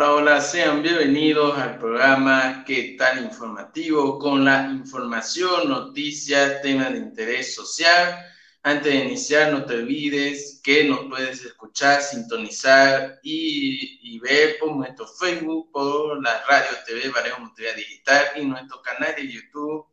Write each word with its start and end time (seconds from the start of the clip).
Hola, 0.00 0.12
hola, 0.12 0.40
sean 0.40 0.80
bienvenidos 0.80 1.58
al 1.58 1.76
programa 1.76 2.62
¿Qué 2.64 2.94
tal 2.96 3.24
informativo? 3.24 4.16
Con 4.16 4.44
la 4.44 4.70
información, 4.70 5.68
noticias, 5.68 6.62
temas 6.62 6.92
de 6.92 6.98
interés 6.98 7.52
social. 7.56 8.16
Antes 8.62 8.92
de 8.92 9.04
iniciar, 9.06 9.50
no 9.50 9.64
te 9.64 9.74
olvides 9.74 10.60
que 10.62 10.84
nos 10.84 11.00
puedes 11.06 11.44
escuchar, 11.44 12.00
sintonizar 12.00 13.18
y, 13.24 14.20
ver 14.20 14.58
por 14.60 14.76
nuestro 14.76 15.04
Facebook, 15.04 15.72
por 15.72 16.22
la 16.22 16.44
radio 16.48 16.78
TV 16.86 17.08
Varejo 17.08 17.40
Multimedia 17.40 17.74
Digital 17.74 18.24
y 18.36 18.44
nuestro 18.44 18.80
canal 18.80 19.16
de 19.16 19.26
YouTube 19.26 19.84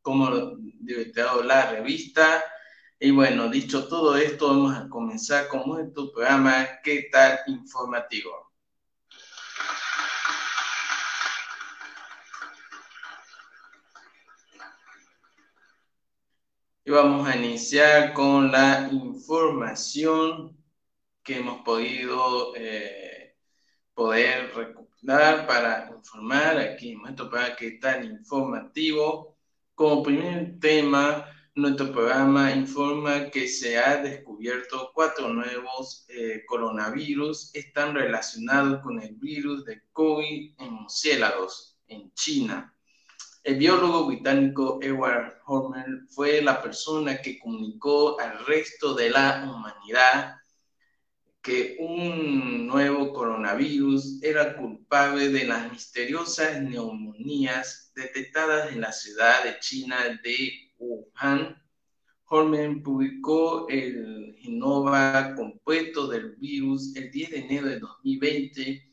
como 0.00 0.56
Divertido 0.80 1.42
la 1.42 1.70
revista. 1.70 2.42
Y 2.98 3.10
bueno, 3.10 3.50
dicho 3.50 3.86
todo 3.88 4.16
esto, 4.16 4.48
vamos 4.48 4.74
a 4.74 4.88
comenzar 4.88 5.48
con 5.48 5.68
nuestro 5.68 6.10
programa 6.10 6.66
¿Qué 6.82 7.10
tal 7.12 7.40
informativo? 7.46 8.49
Y 16.84 16.90
vamos 16.90 17.28
a 17.28 17.36
iniciar 17.36 18.12
con 18.14 18.50
la 18.50 18.88
información 18.90 20.56
que 21.22 21.38
hemos 21.38 21.60
podido 21.62 22.54
eh, 22.56 23.36
poder 23.94 24.54
recopilar 24.54 25.46
para 25.46 25.90
informar 25.94 26.58
aquí 26.58 26.92
en 26.92 27.02
nuestro 27.02 27.28
programa 27.28 27.56
que 27.56 27.72
tan 27.72 28.04
informativo. 28.04 29.36
Como 29.74 30.02
primer 30.02 30.58
tema, 30.58 31.26
nuestro 31.54 31.92
programa 31.92 32.52
informa 32.52 33.28
que 33.30 33.46
se 33.46 33.78
ha 33.78 33.98
descubierto 33.98 34.90
cuatro 34.94 35.28
nuevos 35.28 36.06
eh, 36.08 36.44
coronavirus 36.46 37.54
están 37.54 37.94
relacionados 37.94 38.80
con 38.80 39.02
el 39.02 39.14
virus 39.16 39.64
de 39.66 39.82
COVID 39.92 40.54
en 40.58 40.72
murciélagos 40.72 41.78
en 41.88 42.10
China. 42.14 42.74
El 43.42 43.56
biólogo 43.56 44.06
británico 44.06 44.78
Edward 44.82 45.40
Hormer 45.46 46.02
fue 46.10 46.42
la 46.42 46.60
persona 46.62 47.22
que 47.22 47.38
comunicó 47.38 48.20
al 48.20 48.44
resto 48.44 48.94
de 48.94 49.08
la 49.08 49.50
humanidad 49.50 50.36
que 51.40 51.78
un 51.80 52.66
nuevo 52.66 53.14
coronavirus 53.14 54.22
era 54.22 54.54
culpable 54.58 55.30
de 55.30 55.46
las 55.46 55.72
misteriosas 55.72 56.60
neumonías 56.60 57.92
detectadas 57.94 58.72
en 58.72 58.82
la 58.82 58.92
ciudad 58.92 59.42
de 59.44 59.58
China 59.58 60.20
de 60.22 60.72
Wuhan. 60.78 61.56
Horman 62.26 62.82
publicó 62.82 63.66
el 63.70 64.36
genoma 64.38 65.34
compuesto 65.34 66.08
del 66.08 66.36
virus 66.36 66.94
el 66.94 67.10
10 67.10 67.30
de 67.30 67.38
enero 67.38 67.68
de 67.68 67.78
2020 67.78 68.89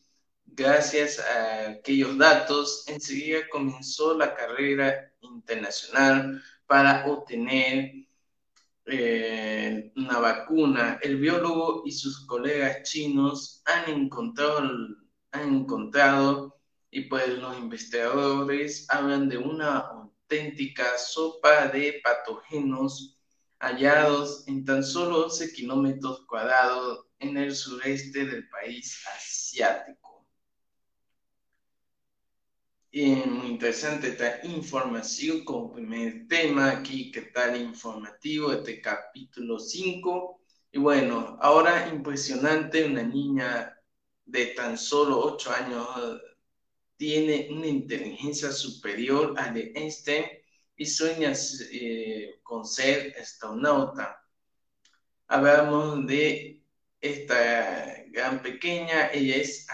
Gracias 0.58 1.20
a 1.20 1.70
aquellos 1.70 2.18
datos, 2.18 2.84
enseguida 2.88 3.48
comenzó 3.52 4.18
la 4.18 4.34
carrera 4.34 5.14
internacional 5.22 6.42
para 6.66 7.06
obtener 7.06 8.08
eh, 8.88 9.92
una 9.96 10.18
vacuna. 10.18 10.98
El 11.04 11.18
biólogo 11.18 11.84
y 11.86 11.92
sus 11.92 12.26
colegas 12.26 12.82
chinos 12.90 13.62
han 13.66 13.88
encontrado, 13.88 14.62
han 15.32 15.54
encontrado 15.58 16.60
y 16.90 17.02
pues 17.02 17.30
los 17.38 17.56
investigadores 17.60 18.88
hablan 18.90 19.30
de 19.30 19.38
una 19.38 19.78
auténtica 19.78 20.98
sopa 20.98 21.68
de 21.68 22.02
patógenos 22.04 23.20
hallados 23.60 24.48
en 24.48 24.66
tan 24.66 24.84
solo 24.84 25.26
11 25.26 25.54
kilómetros 25.54 26.26
cuadrados 26.26 27.06
en 27.20 27.38
el 27.38 27.56
sureste 27.56 28.26
del 28.26 28.50
país 28.50 29.04
asiático 29.16 29.87
muy 33.06 33.48
interesante 33.48 34.08
esta 34.08 34.40
información 34.44 35.44
como 35.44 35.74
primer 35.74 36.28
tema 36.28 36.72
aquí, 36.72 37.12
que 37.12 37.22
tal 37.22 37.62
informativo, 37.62 38.52
este 38.52 38.82
capítulo 38.82 39.60
5. 39.60 40.42
Y 40.72 40.80
bueno, 40.80 41.38
ahora 41.42 41.90
impresionante, 41.90 42.86
una 42.86 43.04
niña 43.04 43.78
de 44.26 44.48
tan 44.48 44.78
solo 44.78 45.20
8 45.20 45.52
años 45.52 45.88
tiene 46.96 47.50
una 47.52 47.68
inteligencia 47.68 48.52
superior 48.52 49.36
a 49.38 49.52
de 49.52 49.72
Einstein 49.76 50.26
y 50.76 50.86
sueña 50.86 51.34
eh, 51.72 52.40
con 52.42 52.66
ser 52.66 53.16
astronauta. 53.22 54.26
Hablamos 55.28 56.08
de 56.08 56.64
esta 57.00 58.04
gran 58.08 58.42
pequeña, 58.42 59.12
ella 59.14 59.36
es 59.36 59.70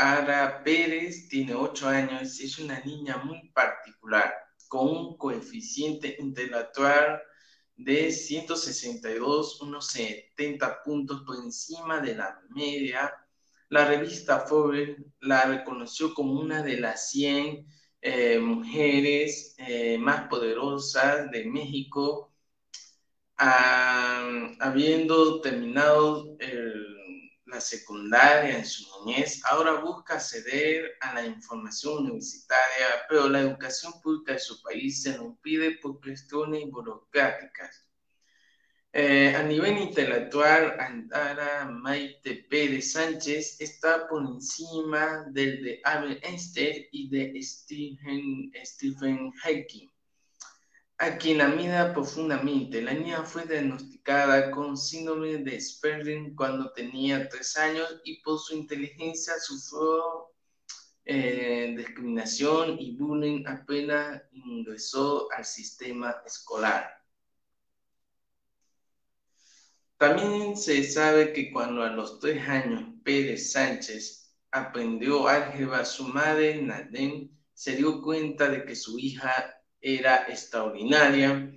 Ara 0.00 0.62
Pérez 0.64 1.28
tiene 1.28 1.54
8 1.54 1.86
años 1.88 2.40
es 2.40 2.58
una 2.58 2.80
niña 2.80 3.18
muy 3.18 3.50
particular, 3.50 4.32
con 4.66 4.88
un 4.88 5.18
coeficiente 5.18 6.16
intelectual 6.18 7.20
de 7.76 8.10
162, 8.10 9.60
unos 9.60 9.88
70 9.88 10.82
puntos 10.84 11.22
por 11.26 11.36
encima 11.36 12.00
de 12.00 12.14
la 12.14 12.40
media. 12.48 13.12
La 13.68 13.84
revista 13.84 14.40
Forbes 14.40 14.96
la 15.20 15.44
reconoció 15.44 16.14
como 16.14 16.40
una 16.40 16.62
de 16.62 16.80
las 16.80 17.10
100 17.10 17.66
eh, 18.00 18.38
mujeres 18.38 19.54
eh, 19.58 19.98
más 19.98 20.28
poderosas 20.28 21.30
de 21.30 21.44
México, 21.44 22.32
ah, 23.36 24.48
habiendo 24.60 25.42
terminado 25.42 26.36
el 26.38 26.99
la 27.50 27.60
secundaria 27.60 28.58
en 28.58 28.64
su 28.64 28.84
niñez, 29.04 29.42
ahora 29.44 29.80
busca 29.80 30.14
acceder 30.14 30.92
a 31.00 31.14
la 31.14 31.26
información 31.26 32.04
universitaria, 32.04 32.86
pero 33.08 33.28
la 33.28 33.40
educación 33.40 33.92
pública 34.02 34.32
de 34.32 34.38
su 34.38 34.62
país 34.62 35.02
se 35.02 35.16
lo 35.16 35.24
impide 35.26 35.78
por 35.82 36.00
cuestiones 36.00 36.70
burocráticas. 36.70 37.86
Eh, 38.92 39.34
a 39.36 39.42
nivel 39.44 39.78
intelectual, 39.78 40.74
Andara 40.80 41.64
Maite 41.66 42.46
Pérez 42.50 42.92
Sánchez 42.92 43.60
está 43.60 44.08
por 44.08 44.26
encima 44.26 45.26
del 45.30 45.62
de 45.62 45.80
Albert 45.84 46.24
Einstein 46.24 46.86
y 46.90 47.08
de 47.08 47.40
Stephen, 47.42 48.50
Stephen 48.64 49.30
Hawking 49.42 49.90
a 51.00 51.16
quien 51.16 51.40
admira 51.40 51.94
profundamente. 51.94 52.82
La 52.82 52.92
niña 52.92 53.24
fue 53.24 53.46
diagnosticada 53.46 54.50
con 54.50 54.76
síndrome 54.76 55.38
de 55.38 55.58
Sperling 55.58 56.34
cuando 56.36 56.72
tenía 56.74 57.26
tres 57.30 57.56
años 57.56 58.02
y 58.04 58.20
por 58.20 58.38
su 58.38 58.54
inteligencia 58.54 59.32
sufrió 59.40 60.28
eh, 61.06 61.72
discriminación 61.74 62.76
y 62.78 62.98
bullying 62.98 63.46
apenas 63.46 64.22
ingresó 64.32 65.26
al 65.32 65.46
sistema 65.46 66.16
escolar. 66.26 67.02
También 69.96 70.54
se 70.54 70.84
sabe 70.84 71.32
que 71.32 71.50
cuando 71.50 71.82
a 71.82 71.88
los 71.88 72.20
tres 72.20 72.46
años 72.46 72.84
Pérez 73.02 73.52
Sánchez 73.52 74.34
aprendió 74.50 75.28
álgebra, 75.28 75.82
su 75.86 76.04
madre, 76.04 76.60
Nadine, 76.60 77.30
se 77.54 77.76
dio 77.76 78.02
cuenta 78.02 78.50
de 78.50 78.66
que 78.66 78.76
su 78.76 78.98
hija 78.98 79.59
era 79.80 80.26
extraordinaria. 80.28 81.52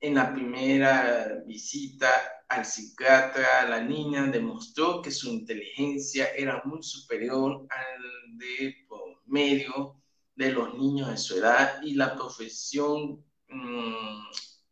En 0.00 0.14
la 0.14 0.32
primera 0.32 1.42
visita 1.46 2.08
al 2.48 2.64
psiquiatra, 2.64 3.68
la 3.68 3.80
niña 3.80 4.26
demostró 4.26 5.02
que 5.02 5.10
su 5.10 5.28
inteligencia 5.28 6.28
era 6.36 6.62
muy 6.64 6.82
superior 6.82 7.66
al 7.70 8.38
de 8.38 8.86
medio 9.26 10.00
de 10.34 10.52
los 10.52 10.74
niños 10.74 11.08
de 11.10 11.16
su 11.16 11.38
edad 11.38 11.82
y 11.82 11.94
la 11.94 12.14
profesión 12.14 13.24
mm, 13.48 14.22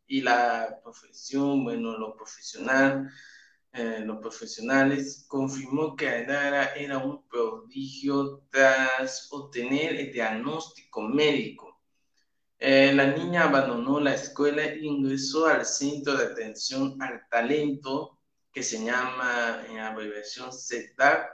y 0.07 0.21
la 0.21 0.79
profesión, 0.83 1.63
bueno, 1.63 1.97
lo 1.97 2.15
profesional, 2.15 3.09
eh, 3.73 4.01
los 4.05 4.19
profesionales 4.19 5.25
confirmó 5.27 5.95
que 5.95 6.07
Adara 6.07 6.75
era 6.75 6.99
un 6.99 7.27
prodigio 7.27 8.43
tras 8.49 9.27
obtener 9.31 9.95
el 9.95 10.13
diagnóstico 10.13 11.01
médico 11.01 11.74
eh, 12.67 12.91
la 12.95 13.05
niña 13.05 13.43
abandonó 13.43 13.99
la 13.99 14.15
escuela 14.15 14.63
e 14.63 14.79
ingresó 14.83 15.45
al 15.45 15.63
Centro 15.65 16.17
de 16.17 16.25
Atención 16.25 16.99
al 16.99 17.21
Talento, 17.29 18.19
que 18.51 18.63
se 18.63 18.83
llama 18.83 19.63
en 19.69 19.77
abreviación 19.77 20.51
CETAP 20.51 21.29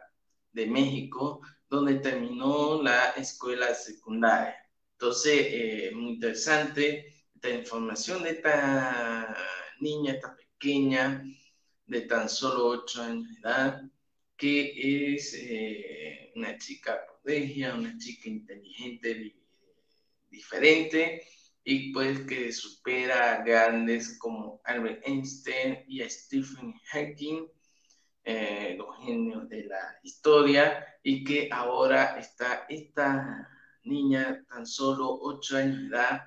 de 0.51 0.65
México, 0.67 1.39
donde 1.69 1.99
terminó 1.99 2.83
la 2.83 3.11
escuela 3.11 3.73
secundaria. 3.73 4.57
Entonces, 4.91 5.47
eh, 5.51 5.91
muy 5.95 6.15
interesante 6.15 7.23
esta 7.33 7.49
información 7.49 8.23
de 8.23 8.31
esta 8.31 9.33
niña, 9.79 10.15
esta 10.15 10.35
pequeña, 10.35 11.23
de 11.85 12.01
tan 12.01 12.27
solo 12.27 12.67
8 12.67 13.03
años 13.03 13.29
de 13.29 13.39
edad, 13.39 13.81
que 14.35 15.13
es 15.15 15.33
eh, 15.39 16.33
una 16.35 16.57
chica 16.57 16.99
prodigio, 17.23 17.73
una 17.75 17.97
chica 17.97 18.27
inteligente, 18.27 19.40
diferente 20.31 21.21
y 21.63 21.93
pues 21.93 22.21
que 22.21 22.51
supera 22.51 23.35
a 23.35 23.43
grandes 23.43 24.17
como 24.17 24.61
Albert 24.63 25.05
Einstein 25.05 25.83
y 25.87 26.01
a 26.01 26.09
Stephen 26.09 26.73
Hawking 26.91 27.47
eh, 28.23 28.75
los 28.77 29.03
genios 29.03 29.49
de 29.49 29.63
la 29.63 29.99
historia 30.03 30.85
y 31.01 31.23
que 31.23 31.49
ahora 31.51 32.19
está 32.19 32.67
esta 32.69 33.49
niña 33.83 34.45
tan 34.47 34.67
solo 34.67 35.17
8 35.21 35.57
años 35.57 35.81
de 35.81 35.88
edad 35.88 36.21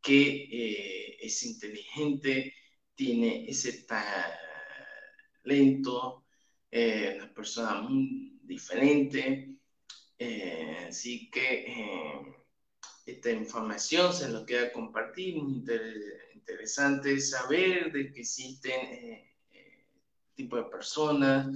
que 0.00 0.22
eh, 0.50 1.16
es 1.20 1.42
inteligente, 1.42 2.54
tiene 2.94 3.44
ese 3.48 3.84
talento, 5.44 6.26
eh, 6.70 7.14
una 7.16 7.34
persona 7.34 7.80
muy 7.82 8.38
diferente. 8.44 9.48
Así 10.88 11.28
que 11.30 11.66
esta 13.06 13.30
información 13.30 14.12
se 14.12 14.28
lo 14.28 14.46
queda 14.46 14.72
compartir, 14.72 15.36
interesante 16.34 17.20
saber 17.20 17.92
de 17.92 18.12
que 18.12 18.20
existen 18.20 19.28
tipo 20.34 20.56
de 20.56 20.64
personas, 20.64 21.46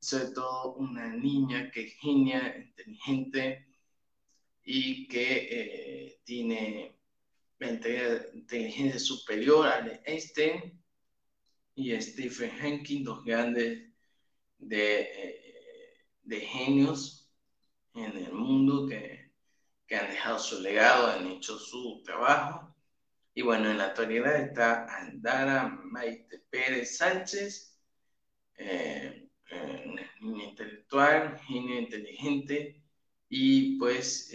sobre 0.00 0.32
todo 0.32 0.74
una 0.74 1.14
niña 1.14 1.70
que 1.70 1.86
es 1.86 1.94
genia, 1.94 2.56
inteligente 2.56 3.66
y 4.64 5.06
que 5.08 6.18
tiene 6.24 6.96
inteligencia 8.34 8.98
superior 8.98 9.66
a 9.66 10.00
Einstein 10.04 10.80
y 11.74 12.00
Stephen 12.00 12.50
Hawking, 12.50 13.04
dos 13.04 13.24
grandes 13.24 13.90
de, 14.58 15.00
eh, 15.00 16.06
de 16.22 16.40
genios 16.40 17.30
en 17.94 18.16
el 18.16 18.32
mundo 18.32 18.86
que, 18.86 19.23
que, 19.86 19.96
han 19.96 20.10
dejado 20.10 20.38
su 20.38 20.60
legado, 20.60 21.08
han 21.08 21.26
hecho 21.28 21.58
su 21.58 22.02
trabajo. 22.04 22.74
Y 23.34 23.42
bueno, 23.42 23.70
en 23.70 23.78
la 23.78 23.86
actualidad 23.86 24.36
está 24.36 24.86
Andara 24.86 25.68
Maite 25.68 26.38
Pérez 26.50 26.96
Sánchez, 26.98 27.80
eh, 28.56 29.28
eh, 29.50 30.10
intelectual, 30.20 31.38
genio 31.46 31.78
inteligente, 31.80 32.82
y 33.28 33.78
pues 33.78 34.30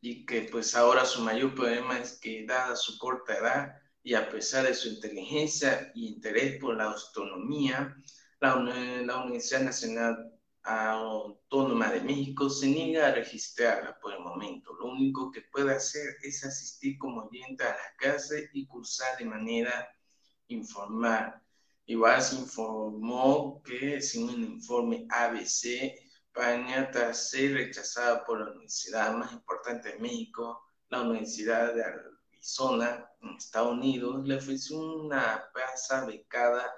y 0.00 0.24
que 0.24 0.42
pues 0.42 0.74
ahora 0.76 1.04
su 1.04 1.20
mayor 1.22 1.54
problema 1.54 1.98
es 1.98 2.18
que 2.20 2.46
dada 2.46 2.76
su 2.76 2.96
corta 2.98 3.36
edad 3.38 3.74
y 4.02 4.14
a 4.14 4.30
pesar 4.30 4.64
de 4.64 4.74
su 4.74 4.88
inteligencia 4.88 5.90
y 5.96 6.06
interés 6.06 6.60
por 6.60 6.76
la 6.76 6.84
autonomía, 6.84 7.96
la, 8.40 8.54
la 8.56 9.24
Universidad 9.24 9.62
Nacional 9.62 10.35
Autónoma 10.66 11.92
de 11.92 12.00
México 12.00 12.50
se 12.50 12.66
niega 12.66 13.06
a 13.06 13.12
registrarla 13.12 13.96
por 14.00 14.12
el 14.12 14.18
momento. 14.18 14.74
Lo 14.74 14.86
único 14.86 15.30
que 15.30 15.42
puede 15.42 15.72
hacer 15.72 16.16
es 16.22 16.44
asistir 16.44 16.98
como 16.98 17.22
oyente 17.22 17.62
a 17.62 17.68
la 17.70 17.96
clase 17.96 18.50
y 18.52 18.66
cursar 18.66 19.16
de 19.16 19.26
manera 19.26 19.88
informal. 20.48 21.40
Igual 21.86 22.20
se 22.20 22.34
informó 22.34 23.62
que, 23.62 24.00
sin 24.02 24.28
un 24.28 24.42
informe 24.42 25.06
ABC, 25.08 25.94
España, 26.26 26.90
tras 26.90 27.30
ser 27.30 27.54
rechazada 27.54 28.24
por 28.24 28.40
la 28.40 28.50
universidad 28.50 29.12
más 29.12 29.32
importante 29.32 29.92
de 29.92 30.00
México, 30.00 30.66
la 30.88 31.02
Universidad 31.02 31.74
de 31.74 31.84
Arizona, 31.84 33.08
en 33.22 33.36
Estados 33.36 33.72
Unidos, 33.72 34.26
le 34.26 34.34
ofreció 34.34 34.78
una 34.78 35.48
plaza 35.54 36.04
becada 36.06 36.74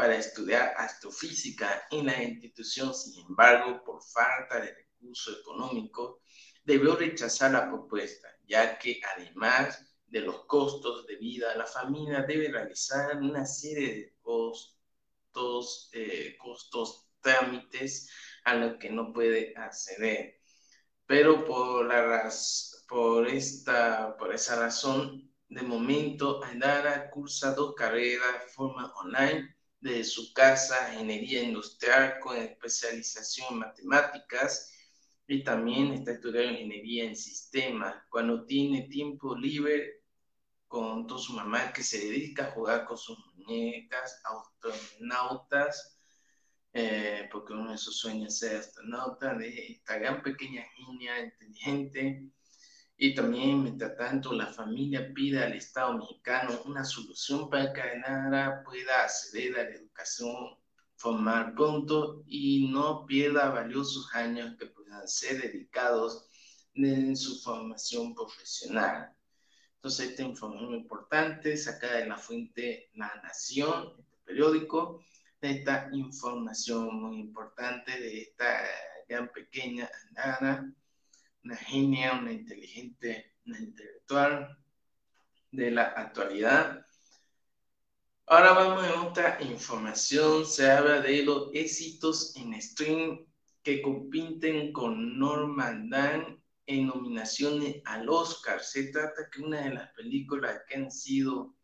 para 0.00 0.16
estudiar 0.16 0.72
astrofísica 0.78 1.82
en 1.90 2.06
la 2.06 2.22
institución. 2.22 2.94
Sin 2.94 3.26
embargo, 3.26 3.84
por 3.84 4.02
falta 4.02 4.58
de 4.58 4.72
recursos 4.72 5.40
económicos, 5.40 6.22
debió 6.64 6.96
rechazar 6.96 7.52
la 7.52 7.68
propuesta, 7.68 8.28
ya 8.46 8.78
que 8.78 8.98
además 9.14 9.84
de 10.06 10.20
los 10.20 10.46
costos 10.46 11.06
de 11.06 11.16
vida, 11.16 11.54
la 11.54 11.66
familia 11.66 12.22
debe 12.22 12.50
realizar 12.50 13.18
una 13.18 13.44
serie 13.44 13.94
de 13.94 14.14
costos, 14.22 15.90
eh, 15.92 16.34
costos 16.38 17.10
trámites 17.20 18.08
a 18.44 18.54
lo 18.54 18.78
que 18.78 18.88
no 18.88 19.12
puede 19.12 19.52
acceder. 19.54 20.40
Pero 21.04 21.44
por, 21.44 21.84
la 21.84 22.32
por, 22.88 23.28
esta, 23.28 24.16
por 24.16 24.32
esa 24.34 24.58
razón, 24.58 25.30
de 25.50 25.60
momento, 25.60 26.42
Andara 26.42 27.10
cursa 27.10 27.52
dos 27.52 27.74
carreras 27.74 28.44
de 28.44 28.48
forma 28.48 28.90
online 28.94 29.59
desde 29.80 30.04
su 30.04 30.32
casa, 30.32 30.92
ingeniería 30.92 31.42
industrial 31.42 32.18
con 32.20 32.36
especialización 32.36 33.54
en 33.54 33.58
matemáticas 33.60 34.72
y 35.26 35.42
también 35.42 35.92
está 35.92 36.12
estudiando 36.12 36.52
ingeniería 36.52 37.04
en 37.04 37.16
sistemas. 37.16 37.94
Cuando 38.10 38.44
tiene 38.44 38.82
tiempo 38.88 39.34
libre 39.34 40.02
con 40.66 41.06
toda 41.06 41.20
su 41.20 41.32
mamá 41.32 41.72
que 41.72 41.82
se 41.82 41.98
dedica 41.98 42.46
a 42.46 42.50
jugar 42.52 42.84
con 42.84 42.98
sus 42.98 43.18
muñecas, 43.34 44.20
astronautas, 44.24 45.98
eh, 46.72 47.28
porque 47.32 47.54
uno 47.54 47.72
de 47.72 47.78
sus 47.78 47.98
sueños 47.98 48.34
es 48.34 48.38
ser 48.38 48.56
astronauta, 48.56 49.34
de 49.34 49.72
esta 49.72 49.98
gran 49.98 50.22
pequeña 50.22 50.64
niña 50.78 51.20
inteligente. 51.20 52.30
Y 53.02 53.14
también, 53.14 53.62
mientras 53.62 53.96
tanto, 53.96 54.34
la 54.34 54.48
familia 54.48 55.10
pide 55.14 55.42
al 55.42 55.54
Estado 55.54 55.96
mexicano 55.96 56.60
una 56.66 56.84
solución 56.84 57.48
para 57.48 57.72
que 57.72 57.80
Nara 57.96 58.62
pueda 58.62 59.04
acceder 59.04 59.58
a 59.58 59.62
la 59.62 59.70
educación 59.70 60.58
formal 60.96 61.54
pronto 61.54 62.22
y 62.26 62.68
no 62.70 63.06
pierda 63.06 63.48
valiosos 63.48 64.14
años 64.14 64.54
que 64.58 64.66
puedan 64.66 65.08
ser 65.08 65.40
dedicados 65.40 66.28
en 66.74 67.16
su 67.16 67.40
formación 67.40 68.14
profesional. 68.14 69.16
Entonces, 69.76 70.10
esta 70.10 70.22
información 70.22 70.74
importante 70.74 71.56
sacada 71.56 72.00
de 72.00 72.06
la 72.06 72.18
fuente 72.18 72.90
La 72.96 73.18
Nación, 73.22 73.94
este 73.98 74.18
periódico, 74.26 75.02
esta 75.40 75.88
información 75.94 77.00
muy 77.00 77.18
importante 77.18 77.98
de 77.98 78.20
esta 78.20 78.62
gran 79.08 79.32
pequeña 79.32 79.88
Ana, 80.16 80.74
una 81.44 81.56
genia, 81.56 82.14
una 82.14 82.32
inteligente, 82.32 83.34
una 83.46 83.58
intelectual 83.58 84.58
de 85.50 85.70
la 85.70 85.84
actualidad. 85.84 86.86
Ahora 88.26 88.52
vamos 88.52 88.84
a 88.84 89.02
otra 89.02 89.38
información. 89.42 90.46
Se 90.46 90.70
habla 90.70 91.00
de 91.00 91.22
los 91.24 91.50
éxitos 91.52 92.36
en 92.36 92.60
stream 92.60 93.26
que 93.62 93.82
compiten 93.82 94.72
con 94.72 95.18
Norman 95.18 95.90
Dan 95.90 96.42
en 96.66 96.86
nominaciones 96.86 97.82
al 97.84 98.08
Oscar. 98.08 98.60
Se 98.62 98.92
trata 98.92 99.28
que 99.30 99.42
una 99.42 99.62
de 99.62 99.74
las 99.74 99.90
películas 99.94 100.62
que 100.68 100.76
han 100.76 100.90
sido 100.90 101.56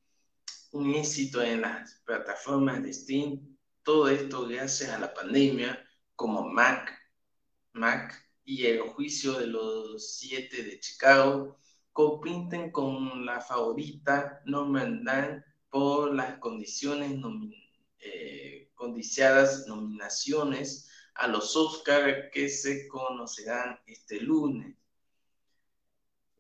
un 0.73 0.95
éxito 0.95 1.41
en 1.43 1.61
las 1.61 2.03
plataformas 2.05 2.83
de 2.83 2.93
stream 2.93 3.57
todo 3.87 4.09
esto 4.09 4.49
gracias 4.49 4.91
a 4.91 4.99
la 4.99 5.15
pandemia, 5.15 5.81
como 6.17 6.43
Mac, 6.49 6.93
Mac 7.73 8.26
y 8.47 8.65
el 8.67 8.81
juicio 8.81 9.35
de 9.35 9.49
los 9.49 10.17
siete 10.17 10.63
de 10.63 10.79
Chicago, 10.81 11.59
compiten 11.93 12.71
con 12.71 13.27
la 13.27 13.41
favorita 13.41 14.41
Norman 14.47 15.05
Dan 15.05 15.45
por 15.69 16.15
las 16.15 16.39
condiciones 16.39 17.13
eh, 17.99 18.71
codiciadas 18.75 19.67
nominaciones 19.67 20.89
a 21.17 21.27
los 21.27 21.57
Oscars 21.57 22.31
que 22.33 22.49
se 22.49 22.87
conocerán 22.87 23.81
este 23.87 24.21
lunes. 24.21 24.77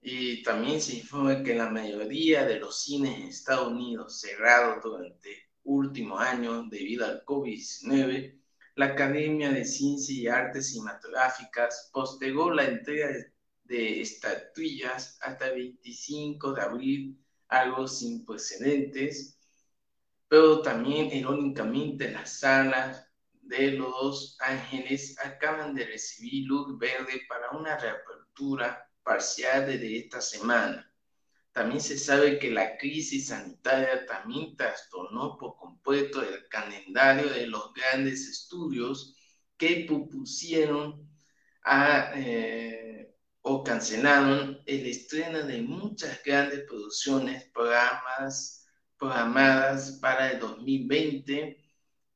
Y 0.00 0.44
también 0.44 0.80
se 0.80 0.96
informa 0.96 1.42
que 1.42 1.56
la 1.56 1.68
mayoría 1.70 2.44
de 2.46 2.60
los 2.60 2.82
cines 2.82 3.18
en 3.18 3.24
Estados 3.24 3.72
Unidos 3.72 4.20
cerrados 4.20 4.80
durante 4.84 5.48
último 5.64 6.18
año, 6.18 6.62
debido 6.68 7.04
al 7.04 7.24
COVID-19, 7.24 8.35
la 8.76 8.86
Academia 8.86 9.50
de 9.50 9.64
Ciencias 9.64 10.18
y 10.18 10.28
Artes 10.28 10.68
Cinematográficas 10.68 11.90
postergó 11.92 12.50
la 12.50 12.64
entrega 12.64 13.08
de 13.64 14.02
estatuillas 14.02 15.18
hasta 15.22 15.48
el 15.48 15.54
25 15.54 16.52
de 16.52 16.62
abril, 16.62 17.18
algo 17.48 17.88
sin 17.88 18.24
precedentes, 18.26 19.38
pero 20.28 20.60
también 20.60 21.06
irónicamente 21.10 22.10
las 22.10 22.40
salas 22.40 23.08
de 23.32 23.72
Los 23.72 24.36
Ángeles 24.40 25.16
acaban 25.24 25.74
de 25.74 25.86
recibir 25.86 26.46
luz 26.46 26.78
verde 26.78 27.22
para 27.28 27.52
una 27.52 27.78
reapertura 27.78 28.90
parcial 29.02 29.66
desde 29.66 30.00
esta 30.00 30.20
semana. 30.20 30.85
También 31.56 31.80
se 31.80 31.96
sabe 31.96 32.38
que 32.38 32.50
la 32.50 32.76
crisis 32.76 33.28
sanitaria 33.28 34.04
también 34.04 34.54
trastornó 34.56 35.38
por 35.38 35.56
completo 35.56 36.20
el 36.20 36.46
calendario 36.48 37.30
de 37.30 37.46
los 37.46 37.72
grandes 37.72 38.28
estudios 38.28 39.16
que 39.56 39.86
propusieron 39.88 41.08
eh, 42.14 43.10
o 43.40 43.64
cancelaron 43.64 44.60
el 44.66 44.84
estreno 44.84 45.44
de 45.44 45.62
muchas 45.62 46.22
grandes 46.22 46.64
producciones 46.68 47.44
programas, 47.54 48.68
programadas 48.98 49.92
para 49.92 50.32
el 50.32 50.40
2020, 50.40 51.56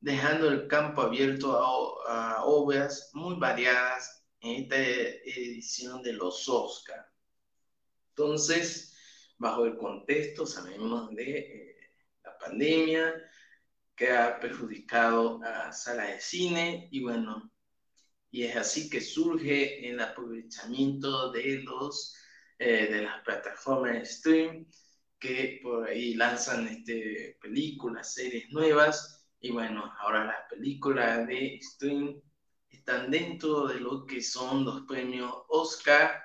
dejando 0.01 0.49
el 0.49 0.67
campo 0.67 1.01
abierto 1.01 1.57
a, 2.07 2.35
a 2.35 2.45
obras 2.45 3.09
muy 3.13 3.39
variadas 3.39 4.23
en 4.41 4.61
esta 4.61 4.77
edición 4.77 6.03
de 6.03 6.13
los 6.13 6.47
Oscars. 6.47 7.07
Entonces, 8.09 8.90
bajo 9.41 9.65
el 9.65 9.75
contexto, 9.75 10.45
sabemos 10.45 11.09
de 11.15 11.39
eh, 11.39 11.75
la 12.23 12.37
pandemia, 12.37 13.13
que 13.95 14.11
ha 14.11 14.39
perjudicado 14.39 15.41
a 15.43 15.71
sala 15.71 16.05
de 16.05 16.21
cine 16.21 16.87
y 16.91 17.01
bueno, 17.01 17.51
y 18.29 18.43
es 18.43 18.55
así 18.55 18.89
que 18.89 19.01
surge 19.01 19.89
el 19.89 19.99
aprovechamiento 19.99 21.31
de 21.31 21.63
los 21.63 22.15
eh, 22.59 22.87
de 22.91 23.01
las 23.01 23.21
plataformas 23.23 23.93
de 23.93 24.05
stream 24.05 24.67
que 25.19 25.59
por 25.63 25.87
ahí 25.87 26.13
lanzan 26.13 26.67
este, 26.67 27.37
películas, 27.41 28.13
series 28.13 28.49
nuevas 28.51 29.25
y 29.39 29.49
bueno, 29.51 29.91
ahora 29.99 30.25
las 30.25 30.47
películas 30.49 31.27
de 31.27 31.59
stream 31.61 32.21
están 32.69 33.09
dentro 33.09 33.67
de 33.67 33.79
lo 33.79 34.05
que 34.05 34.21
son 34.21 34.65
los 34.65 34.81
premios 34.83 35.33
Oscar, 35.49 36.21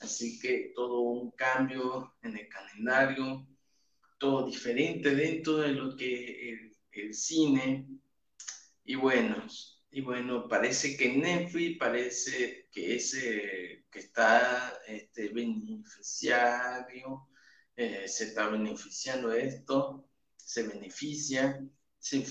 así 0.00 0.38
que 0.38 0.72
todo 0.74 1.00
un 1.00 1.30
cambio 1.32 2.14
en 2.22 2.36
el 2.36 2.48
calendario, 2.48 3.46
todo 4.18 4.46
diferente 4.46 5.14
dentro 5.14 5.58
de 5.58 5.72
lo 5.72 5.96
que 5.96 6.72
el, 6.92 7.12
cine. 7.12 7.86
Y 8.84 8.94
bueno, 8.94 9.46
y 9.90 10.00
bueno, 10.00 10.48
parece 10.48 10.96
que 10.96 11.16
Netflix 11.16 11.78
parece 11.78 12.68
que 12.72 12.96
es 12.96 13.14
que 13.90 13.98
está 13.98 14.72
este, 14.86 15.28
beneficiario, 15.28 17.28
eh, 17.76 18.08
se 18.08 18.24
está 18.24 18.48
beneficiando 18.48 19.28
de 19.28 19.46
esto, 19.46 20.08
se 20.36 20.62
beneficia, 20.62 21.60
se 21.98 22.22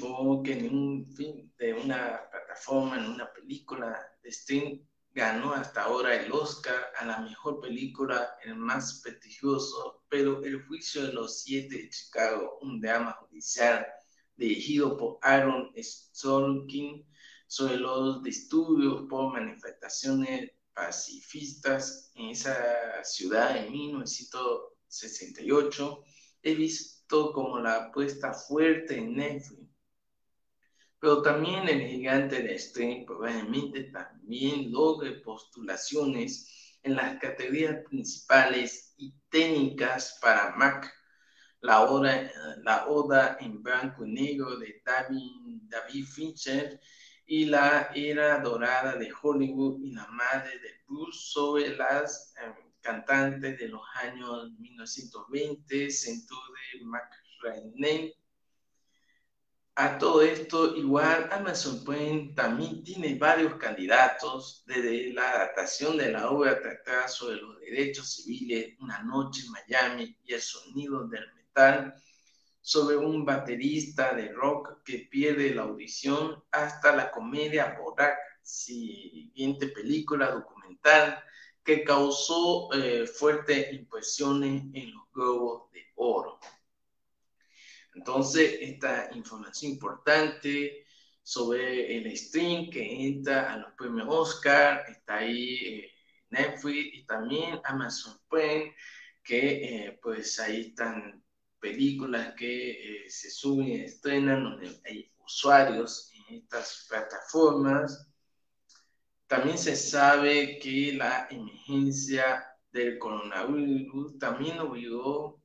que 0.43 0.53
en 0.53 0.75
un 0.75 1.12
fin 1.12 1.53
de 1.57 1.74
una 1.74 2.29
plataforma, 2.31 2.98
en 2.98 3.12
una 3.12 3.31
película 3.34 4.00
de 4.24 4.31
stream, 4.31 4.81
ganó 5.15 5.53
hasta 5.53 5.84
ahora 5.84 6.13
el 6.13 6.29
Oscar 6.31 6.91
a 6.98 7.05
la 7.05 7.22
mejor 7.22 7.62
película, 7.62 8.36
el 8.43 8.55
más 8.55 9.00
prestigioso, 9.01 10.03
pero 10.10 10.43
el 10.43 10.67
juicio 10.67 11.03
de 11.03 11.13
los 11.13 11.41
siete 11.41 11.77
de 11.77 11.89
Chicago, 11.89 12.60
un 12.62 12.81
drama 12.81 13.13
judicial 13.13 13.88
dirigido 14.36 14.98
por 14.98 15.17
Aaron 15.22 15.72
Sorkin, 16.12 17.07
sobre 17.48 17.77
los 17.77 18.22
disturbios 18.24 19.03
por 19.10 19.31
manifestaciones 19.31 20.51
pacifistas 20.74 22.12
en 22.15 22.31
esa 22.31 23.01
ciudad 23.05 23.55
en 23.55 23.72
1968, 23.72 26.03
he 26.43 26.55
visto 26.55 27.31
como 27.31 27.60
la 27.60 27.86
apuesta 27.86 28.34
fuerte 28.34 28.98
en 28.98 29.15
Netflix. 29.15 29.64
Pero 31.05 31.21
también 31.21 31.69
el 31.69 31.88
gigante 31.88 32.41
de 32.41 32.57
stream 32.57 33.05
probablemente 33.05 33.91
también 33.91 34.71
logre 34.71 35.12
postulaciones 35.19 36.79
en 36.81 36.95
las 36.95 37.19
categorías 37.19 37.83
principales 37.88 38.95
y 38.97 39.13
técnicas 39.29 40.17
para 40.19 40.55
Mac. 40.55 40.91
La 41.62 41.83
oda, 41.83 42.27
la 42.63 42.88
oda 42.88 43.38
en 43.39 43.62
blanco 43.62 44.03
y 44.03 44.13
negro 44.13 44.57
de 44.57 44.81
David, 44.83 45.62
David 45.69 46.05
Fincher 46.07 46.81
y 47.27 47.45
la 47.45 47.91
era 47.93 48.39
dorada 48.39 48.95
de 48.95 49.13
Hollywood 49.21 49.83
y 49.83 49.91
la 49.91 50.07
madre 50.07 50.57
de 50.57 50.71
Bruce 50.88 51.19
sobre 51.21 51.77
las 51.77 52.33
em, 52.41 52.55
cantantes 52.81 53.59
de 53.59 53.67
los 53.67 53.83
años 54.01 54.50
1920, 54.57 55.91
Century 55.91 56.83
McRae. 56.83 58.15
A 59.77 59.98
todo 59.98 60.22
esto, 60.22 60.74
igual 60.77 61.27
Amazon 61.34 61.84
Prime 61.84 62.32
también 62.34 62.82
tiene 62.82 63.15
varios 63.15 63.55
candidatos, 63.55 64.63
desde 64.65 65.12
la 65.12 65.29
adaptación 65.32 65.98
de 65.98 66.13
la 66.13 66.29
obra 66.29 66.62
tratada 66.62 67.10
sobre 67.10 67.36
los 67.41 67.60
derechos 67.60 68.15
civiles, 68.15 68.75
Una 68.79 69.03
noche 69.03 69.41
en 69.46 69.51
Miami 69.51 70.17
y 70.24 70.34
el 70.34 70.41
sonido 70.41 71.05
del 71.10 71.25
metal, 71.34 71.94
sobre 72.62 72.96
un 72.96 73.25
baterista 73.25 74.13
de 74.13 74.32
rock 74.32 74.82
que 74.86 75.10
pierde 75.12 75.53
la 75.53 75.63
audición 75.63 76.41
hasta 76.51 76.96
la 76.96 77.12
comedia 77.12 77.77
Borak, 77.77 78.17
siguiente 78.41 79.67
película 79.67 80.32
documental 80.32 81.22
que 81.65 81.84
causó 81.84 82.72
eh, 82.74 83.05
fuertes 83.08 83.74
impresiones 83.74 84.63
en 84.74 84.94
los 84.94 85.12
globos 85.12 85.70
de 85.74 85.82
oro. 85.96 86.39
Entonces, 87.96 88.58
esta 88.62 89.10
información 89.14 89.72
importante 89.74 90.86
sobre 91.24 91.98
el 91.98 92.16
stream 92.18 92.70
que 92.70 93.08
entra 93.08 93.54
a 93.54 93.58
los 93.58 93.74
premios 93.74 94.08
Oscar, 94.10 94.86
está 94.90 95.18
ahí 95.18 95.56
eh, 95.66 95.92
Netflix 96.30 96.94
y 96.94 97.06
también 97.06 97.60
Amazon 97.64 98.20
Prime, 98.30 98.75
que 99.24 99.86
eh, 99.88 100.00
pues 100.02 100.40
ahí 100.40 100.68
están 100.68 101.24
películas 101.60 102.36
que 102.36 103.06
eh, 103.06 103.10
se 103.10 103.32
suben 103.32 103.68
y 103.70 103.82
estrenan, 103.82 104.44
donde 104.44 104.80
hay 104.86 105.12
usuarios 105.25 106.12
en 106.14 106.36
estas 106.36 106.86
plataformas. 106.90 108.08
También 109.25 109.58
se 109.58 109.75
sabe 109.75 110.60
que 110.60 110.94
la 110.94 111.28
emergencia 111.32 112.46
del 112.72 113.00
coronavirus 113.00 114.20
también 114.20 114.60
obligó 114.60 115.42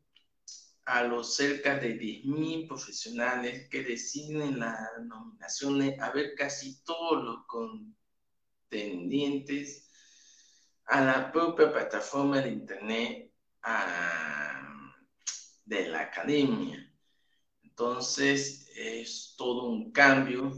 a 0.85 1.03
los 1.05 1.37
cerca 1.37 1.77
de 1.77 1.99
10.000 1.99 2.69
profesionales 2.69 3.69
que 3.69 3.83
deciden 3.83 4.59
las 4.59 4.79
nominaciones 5.03 6.01
a 6.01 6.11
ver 6.11 6.35
casi 6.37 6.83
todos 6.83 7.23
los 7.25 7.47
contendientes 8.69 9.91
a 10.87 11.05
la 11.05 11.31
propia 11.33 11.73
plataforma 11.73 12.41
de 12.41 12.51
Internet 12.51 13.33
a 13.63 14.71
de 15.71 15.89
la 15.89 16.01
academia. 16.01 16.93
Entonces, 17.63 18.69
es 18.75 19.35
todo 19.39 19.67
un 19.67 19.93
cambio. 19.93 20.53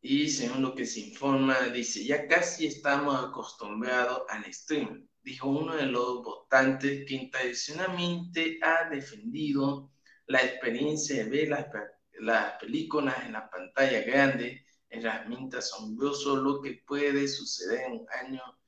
Y 0.00 0.30
según 0.30 0.62
lo 0.62 0.74
que 0.74 0.86
se 0.86 1.00
informa, 1.00 1.60
dice, 1.68 2.04
ya 2.04 2.26
casi 2.26 2.66
estamos 2.66 3.22
acostumbrados 3.22 4.22
al 4.28 4.52
stream, 4.52 5.07
dijo 5.22 5.48
uno 5.48 5.76
de 5.76 5.86
los 5.86 6.22
votantes 6.22 7.04
que 7.06 7.28
tradicionalmente 7.32 8.58
ha 8.62 8.88
defendido 8.88 9.90
la 10.26 10.42
experiencia 10.42 11.24
de 11.24 11.30
ver 11.30 11.48
las, 11.48 11.66
las 12.20 12.52
películas 12.60 13.14
en 13.24 13.32
la 13.32 13.48
pantalla 13.50 14.02
grande, 14.02 14.64
herramienta 14.88 15.58
asombroso 15.58 16.36
lo 16.36 16.60
que 16.62 16.82
puede 16.86 17.28
suceder 17.28 17.86
en 17.86 17.92
un 17.92 18.06
año 18.10 18.58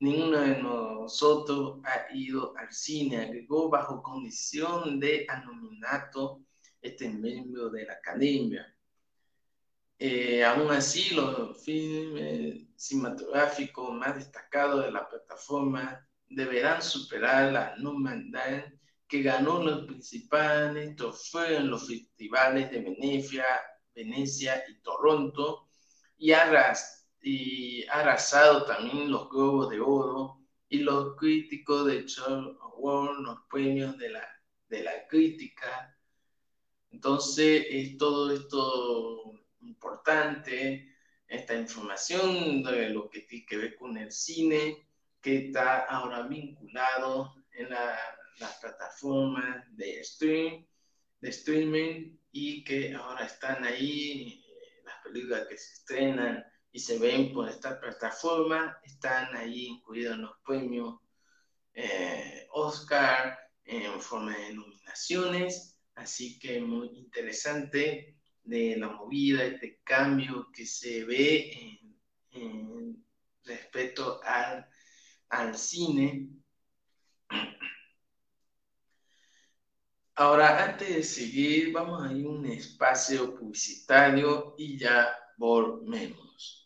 Ninguno 0.00 0.38
de 0.38 0.62
nosotros 0.62 1.80
ha 1.82 2.14
ido 2.14 2.56
al 2.56 2.72
cine, 2.72 3.16
agregó 3.16 3.68
bajo 3.68 4.00
condición 4.00 5.00
de 5.00 5.26
anominato 5.28 6.44
este 6.80 7.08
miembro 7.08 7.68
de 7.70 7.84
la 7.84 7.94
academia. 7.94 8.72
Eh, 9.98 10.44
aún 10.44 10.70
así, 10.70 11.14
los 11.14 11.62
filmes 11.64 12.66
cinematográficos 12.76 13.92
más 13.92 14.14
destacados 14.16 14.84
de 14.84 14.92
la 14.92 15.08
plataforma 15.08 16.06
deberán 16.28 16.82
superar 16.82 17.52
la 17.52 17.74
normalidad 17.78 18.64
que 19.08 19.22
ganó 19.22 19.62
los 19.62 19.86
principales 19.86 20.94
trofeos 20.96 21.60
en 21.60 21.70
los 21.70 21.86
festivales 21.88 22.70
de 22.70 22.80
Venecia, 22.80 23.44
Venecia 23.94 24.62
y 24.68 24.80
Toronto 24.82 25.68
y 26.16 26.32
arrastrar 26.32 26.98
y 27.20 27.84
arrasado 27.88 28.64
también 28.64 29.10
los 29.10 29.28
Globos 29.28 29.70
de 29.70 29.80
Oro 29.80 30.40
y 30.68 30.78
los 30.78 31.16
críticos 31.16 31.86
de 31.86 32.04
Charles 32.06 32.56
Award, 32.60 33.20
los 33.20 33.38
premios 33.50 33.96
de 33.98 34.10
la, 34.10 34.26
de 34.68 34.82
la 34.82 35.06
crítica. 35.08 35.96
Entonces, 36.90 37.66
es 37.68 37.98
todo 37.98 38.30
esto 38.32 39.32
importante, 39.60 40.94
esta 41.26 41.54
información 41.54 42.62
de 42.62 42.88
lo 42.90 43.08
que 43.10 43.20
tiene 43.20 43.46
que 43.46 43.56
ver 43.56 43.76
con 43.76 43.96
el 43.96 44.10
cine, 44.10 44.88
que 45.20 45.46
está 45.46 45.84
ahora 45.84 46.22
vinculado 46.22 47.34
en 47.52 47.68
las 47.70 48.56
plataformas 48.60 49.64
de, 49.76 50.02
stream, 50.04 50.66
de 51.20 51.28
streaming 51.28 52.16
y 52.32 52.64
que 52.64 52.94
ahora 52.94 53.26
están 53.26 53.64
ahí 53.64 54.44
eh, 54.46 54.82
las 54.84 54.98
películas 55.02 55.46
que 55.48 55.58
se 55.58 55.74
estrenan 55.74 56.44
y 56.70 56.78
se 56.78 56.98
ven 56.98 57.32
por 57.32 57.48
esta 57.48 57.80
plataforma, 57.80 58.78
están 58.84 59.34
ahí 59.34 59.66
incluidos 59.66 60.14
en 60.14 60.22
los 60.22 60.36
premios 60.44 61.00
eh, 61.74 62.46
Oscar 62.52 63.38
en 63.64 64.00
forma 64.00 64.36
de 64.36 64.54
nominaciones, 64.54 65.78
así 65.94 66.38
que 66.38 66.60
muy 66.60 66.88
interesante 66.98 68.17
de 68.48 68.76
la 68.78 68.88
movida, 68.88 69.44
este 69.44 69.80
cambio 69.84 70.48
que 70.52 70.64
se 70.64 71.04
ve 71.04 71.52
en, 72.32 73.04
respecto 73.44 74.20
al, 74.22 74.66
al 75.28 75.54
cine. 75.54 76.28
Ahora, 80.14 80.64
antes 80.64 80.88
de 80.94 81.02
seguir, 81.02 81.72
vamos 81.72 82.02
a 82.02 82.12
ir 82.12 82.26
a 82.26 82.30
un 82.30 82.46
espacio 82.46 83.34
publicitario 83.34 84.54
y 84.58 84.78
ya 84.78 85.14
volvemos. 85.36 86.57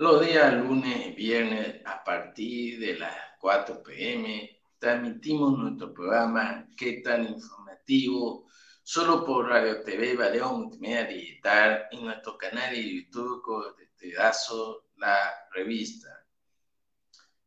Los 0.00 0.24
días 0.24 0.54
lunes 0.54 1.08
y 1.08 1.10
viernes 1.10 1.82
a 1.84 2.04
partir 2.04 2.78
de 2.78 3.00
las 3.00 3.16
4 3.40 3.82
pm 3.82 4.60
transmitimos 4.78 5.58
nuestro 5.58 5.92
programa 5.92 6.68
¿Qué 6.76 7.00
tan 7.02 7.26
informativo? 7.26 8.46
Solo 8.84 9.24
por 9.24 9.48
Radio 9.48 9.82
TV 9.82 10.14
Baleón 10.14 10.60
Multimedia 10.60 11.04
Digital 11.04 11.86
y 11.90 11.96
nuestro 11.96 12.38
canal 12.38 12.70
de 12.70 12.94
YouTube 12.94 13.42
con 13.42 13.64
Tedazo, 13.96 14.86
la 14.98 15.18
revista. 15.52 16.24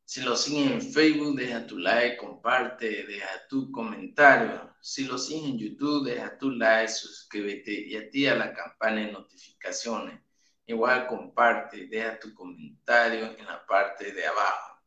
Si 0.03 0.19
lo 0.19 0.35
siguen 0.35 0.73
en 0.73 0.81
Facebook, 0.81 1.37
deja 1.37 1.65
tu 1.65 1.77
like, 1.77 2.17
comparte, 2.17 3.05
deja 3.05 3.47
tu 3.47 3.71
comentario. 3.71 4.75
Si 4.81 5.05
lo 5.05 5.17
siguen 5.17 5.51
en 5.51 5.57
YouTube, 5.57 6.03
deja 6.03 6.37
tu 6.37 6.51
like, 6.51 6.91
suscríbete 6.91 7.71
y 7.71 7.95
activa 7.95 8.35
la 8.35 8.53
campana 8.53 9.05
de 9.05 9.13
notificaciones. 9.13 10.19
Igual 10.71 11.05
comparte, 11.05 11.87
deja 11.87 12.17
tu 12.17 12.33
comentario 12.33 13.37
en 13.37 13.45
la 13.45 13.65
parte 13.65 14.13
de 14.13 14.25
abajo. 14.25 14.79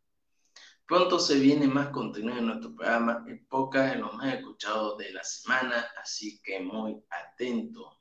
Pronto 0.87 1.18
se 1.18 1.38
viene 1.38 1.66
más 1.66 1.88
contenido 1.88 2.38
en 2.38 2.47
nuestro 2.47 2.75
programa, 2.75 3.23
en 3.29 3.44
pocas 3.47 3.92
de 3.92 3.99
los 3.99 4.14
más 4.14 4.33
escuchados 4.33 4.97
de 4.97 5.12
la 5.12 5.23
semana, 5.23 5.87
así 6.01 6.40
que 6.42 6.61
muy 6.61 7.05
atento. 7.11 8.01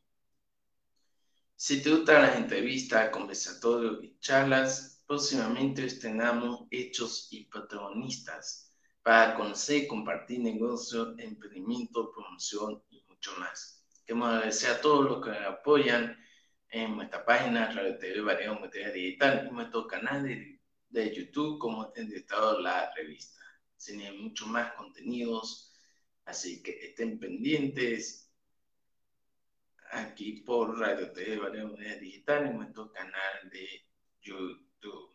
Si 1.57 1.83
te 1.83 1.89
gustan 1.89 2.21
las 2.21 2.37
entrevistas, 2.37 3.09
conversatorios 3.09 4.01
y 4.01 4.17
charlas, 4.19 5.03
próximamente 5.05 5.85
estrenamos 5.85 6.65
hechos 6.71 7.27
y 7.31 7.47
protagonistas 7.47 8.71
para 9.01 9.35
conocer 9.35 9.83
y 9.83 9.87
compartir 9.87 10.39
negocios, 10.39 11.15
emprendimiento, 11.17 12.13
promoción 12.13 12.81
y 12.89 13.03
mucho 13.09 13.33
más. 13.39 13.83
Queremos 14.05 14.29
agradecer 14.29 14.71
a 14.71 14.79
todos 14.79 15.03
los 15.03 15.25
que 15.25 15.31
apoyan 15.31 16.22
en 16.73 16.95
nuestra 16.95 17.23
página 17.23 17.71
Radio 17.71 17.99
TV 17.99 18.21
Variedad 18.21 18.59
Materia 18.59 18.89
Digital, 18.89 19.47
en 19.47 19.53
nuestro 19.53 19.85
canal 19.85 20.23
de, 20.23 20.59
de 20.89 21.15
YouTube 21.15 21.59
como 21.59 21.93
en 21.95 22.11
estado 22.11 22.59
la 22.59 22.91
revista. 22.95 23.39
Tienen 23.77 24.23
mucho 24.23 24.47
más 24.47 24.73
contenidos, 24.73 25.71
así 26.25 26.63
que 26.63 26.71
estén 26.87 27.19
pendientes 27.19 28.31
aquí 29.91 30.41
por 30.41 30.79
Radio 30.79 31.11
TV 31.11 31.37
Variedad 31.37 31.69
Materia 31.69 31.97
Digital 31.97 32.47
en 32.47 32.57
nuestro 32.57 32.91
canal 32.91 33.49
de 33.51 33.85
YouTube. 34.23 35.13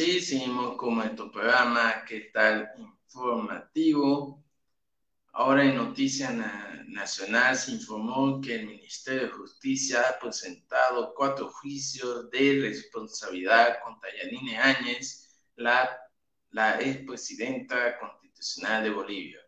Ahora 0.00 0.12
sí, 0.12 0.20
seguimos 0.22 0.76
con 0.78 0.94
nuestro 0.94 1.30
programa, 1.30 2.06
¿qué 2.08 2.30
tal? 2.32 2.70
Informativo. 3.04 4.42
Ahora 5.34 5.62
en 5.62 5.76
Noticia 5.76 6.30
Nacional 6.86 7.54
se 7.54 7.72
informó 7.72 8.40
que 8.40 8.54
el 8.54 8.66
Ministerio 8.66 9.24
de 9.24 9.32
Justicia 9.32 10.00
ha 10.00 10.18
presentado 10.18 11.12
cuatro 11.14 11.50
juicios 11.50 12.30
de 12.30 12.60
responsabilidad 12.62 13.76
contra 13.84 14.08
Yanine 14.16 14.56
Áñez, 14.56 15.38
la, 15.56 15.94
la 16.48 16.80
expresidenta 16.80 17.98
constitucional 17.98 18.82
de 18.82 18.90
Bolivia. 18.90 19.40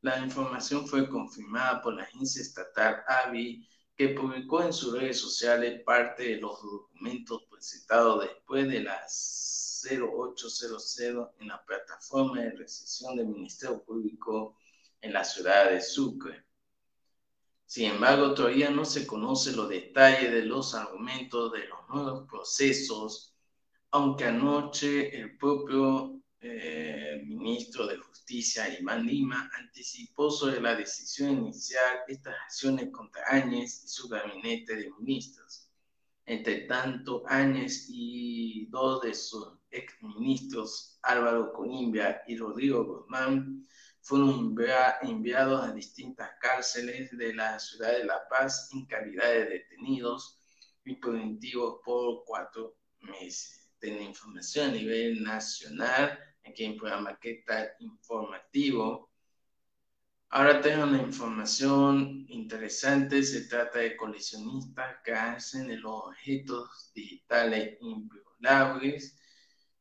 La 0.00 0.18
información 0.18 0.88
fue 0.88 1.08
confirmada 1.08 1.80
por 1.80 1.94
la 1.94 2.02
agencia 2.02 2.42
estatal 2.42 3.04
AVI, 3.06 3.64
que 3.96 4.08
publicó 4.08 4.62
en 4.62 4.72
sus 4.72 4.98
redes 4.98 5.20
sociales 5.20 5.82
parte 5.84 6.24
de 6.24 6.40
los 6.40 6.60
documentos 6.62 7.44
presentados 7.50 8.24
después 8.24 8.68
de 8.68 8.80
las 8.80 9.82
0800 9.88 11.30
en 11.38 11.48
la 11.48 11.64
plataforma 11.64 12.40
de 12.40 12.50
recepción 12.52 13.16
del 13.16 13.28
Ministerio 13.28 13.82
Público 13.84 14.56
en 15.00 15.12
la 15.12 15.24
ciudad 15.24 15.70
de 15.70 15.80
Sucre. 15.80 16.44
Sin 17.66 17.90
embargo, 17.90 18.34
todavía 18.34 18.70
no 18.70 18.84
se 18.84 19.06
conocen 19.06 19.56
los 19.56 19.68
detalles 19.68 20.32
de 20.32 20.44
los 20.44 20.74
argumentos 20.74 21.52
de 21.52 21.66
los 21.66 21.88
nuevos 21.88 22.28
procesos, 22.28 23.34
aunque 23.90 24.24
anoche 24.24 25.16
el 25.16 25.36
propio 25.36 26.20
eh, 26.46 27.22
ministro 27.24 27.86
de 27.86 27.96
Justicia, 27.96 28.68
Iván 28.78 29.06
Lima, 29.06 29.50
anticipó 29.58 30.30
sobre 30.30 30.60
la 30.60 30.76
decisión 30.76 31.30
inicial 31.30 32.00
estas 32.06 32.34
acciones 32.44 32.90
contra 32.90 33.22
Áñez 33.28 33.82
y 33.84 33.88
su 33.88 34.08
gabinete 34.08 34.76
de 34.76 34.90
ministros. 34.98 35.70
Entre 36.26 36.66
tanto, 36.66 37.22
Áñez 37.28 37.86
y 37.88 38.66
dos 38.66 39.00
de 39.00 39.14
sus 39.14 39.54
exministros, 39.70 40.98
Álvaro 41.02 41.50
Conimbia 41.54 42.22
y 42.26 42.36
Rodrigo 42.36 42.84
Guzmán, 42.84 43.66
fueron 44.02 44.54
enviados 45.00 45.64
a 45.64 45.72
distintas 45.72 46.30
cárceles 46.42 47.10
de 47.16 47.34
la 47.34 47.58
ciudad 47.58 47.92
de 47.92 48.04
La 48.04 48.28
Paz 48.28 48.68
en 48.74 48.84
calidad 48.84 49.30
de 49.30 49.46
detenidos 49.46 50.38
y 50.84 50.96
preventivos 50.96 51.80
por 51.82 52.22
cuatro 52.26 52.76
meses. 53.00 53.70
Tiene 53.80 54.02
información 54.02 54.70
a 54.70 54.72
nivel 54.72 55.22
nacional 55.22 56.18
aquí 56.44 56.64
en 56.64 56.76
programa 56.76 57.18
¿Qué 57.20 57.42
tal 57.46 57.70
informativo? 57.80 59.10
Ahora 60.30 60.60
tengo 60.60 60.84
una 60.84 61.00
información 61.00 62.26
interesante. 62.28 63.22
Se 63.22 63.42
trata 63.42 63.78
de 63.78 63.96
coleccionistas 63.96 64.96
que 65.04 65.12
hacen 65.12 65.68
de 65.68 65.76
los 65.76 65.92
objetos 66.06 66.90
digitales 66.94 67.78
inviolables. 67.80 69.16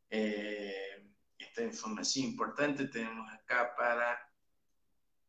Eh, 0.10 1.08
esta 1.38 1.64
información 1.64 2.28
importante 2.28 2.88
tenemos 2.88 3.28
acá 3.34 3.74
para, 3.76 4.20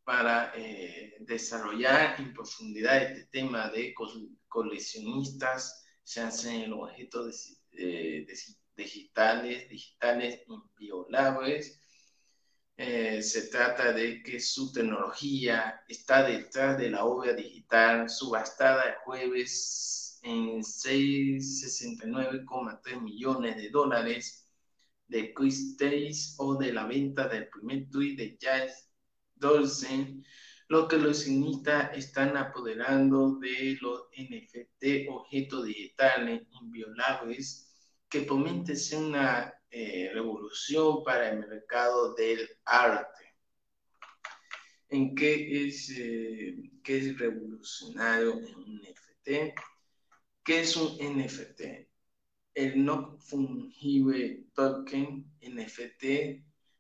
para 0.05 0.53
eh, 0.57 1.17
desarrollar 1.21 2.21
en 2.21 2.35
profundidad 2.35 3.03
este 3.03 3.25
tema 3.27 3.71
de 3.71 3.95
coleccionistas. 4.47 5.87
Se 6.03 6.21
hacen 6.21 6.71
los 6.71 6.91
objetos 6.91 7.63
de, 7.71 8.27
de 8.27 8.37
digitales, 8.77 9.69
digitales 9.69 10.43
inviolables. 10.47 11.81
Eh, 12.77 13.23
se 13.23 13.49
trata 13.49 13.93
de 13.93 14.23
que 14.23 14.41
su 14.41 14.73
tecnología 14.73 15.83
está 15.89 16.23
detrás 16.25 16.77
de 16.77 16.91
la 16.91 17.05
obra 17.05 17.33
digital 17.33 18.11
subastada 18.11 18.83
el 18.83 18.97
jueves 19.05 20.19
en 20.23 20.63
669,3 20.63 23.01
millones 23.01 23.57
de 23.57 23.71
dólares 23.71 24.45
de 25.09 25.33
Chris 25.35 26.35
o 26.39 26.57
de 26.57 26.73
la 26.73 26.87
venta 26.87 27.29
del 27.29 27.49
primer 27.49 27.91
tweet 27.91 28.17
de 28.17 28.37
Jazz 28.39 28.89
Dolcen, 29.37 30.25
lo 30.69 30.89
que 30.89 30.97
los 30.97 31.21
cinistas 31.21 31.97
están 31.97 32.37
apoderando 32.37 33.39
de 33.39 33.77
los 33.81 34.09
NFT, 34.17 35.09
objetos 35.11 35.67
digitales 35.67 36.43
inviolables, 36.61 37.74
que 38.15 38.21
promete 38.21 38.77
ser 38.77 39.01
una 39.01 39.53
eh, 39.69 40.09
revolución 40.15 41.03
para 41.03 41.31
el 41.31 41.41
mercado 41.41 42.15
del 42.15 42.49
arte. 42.65 43.25
¿En 44.89 45.17
qué 45.17 45.67
es, 45.67 45.91
eh, 45.91 46.55
qué 46.85 46.99
es 46.99 47.19
revolucionario 47.19 48.35
en 48.35 48.55
un 48.55 48.83
NFT? 48.83 49.59
¿Qué 50.45 50.61
es 50.61 50.77
un 50.77 50.97
NFT? 50.97 51.89
El 52.55 52.85
no 52.85 53.19
fungible 53.19 54.45
token 54.55 55.29
NFT 55.43 56.05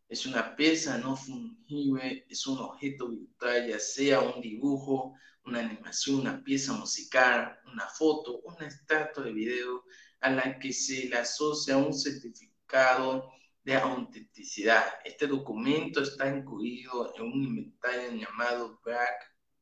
es 0.09 0.27
una 0.27 0.55
pieza 0.55 0.99
no 0.99 1.16
fungible, 1.16 2.27
es 2.29 2.47
un 2.47 2.59
objeto 2.59 3.09
virtual, 3.09 3.70
ya 3.70 3.81
sea 3.81 4.20
un 4.20 4.40
dibujo, 4.40 5.16
una 5.47 5.59
animación, 5.59 6.20
una 6.20 6.44
pieza 6.44 6.75
musical, 6.75 7.59
una 7.73 7.88
foto, 7.88 8.38
una 8.44 8.68
estatua 8.68 9.25
de 9.25 9.33
video 9.33 9.83
a 10.24 10.30
la 10.30 10.58
que 10.58 10.72
se 10.72 11.06
le 11.06 11.18
asocia 11.18 11.76
un 11.76 11.92
certificado 11.92 13.30
de 13.62 13.76
autenticidad. 13.76 14.82
Este 15.04 15.26
documento 15.26 16.00
está 16.00 16.34
incluido 16.34 17.12
en 17.14 17.24
un 17.24 17.42
inventario 17.42 18.10
llamado 18.12 18.80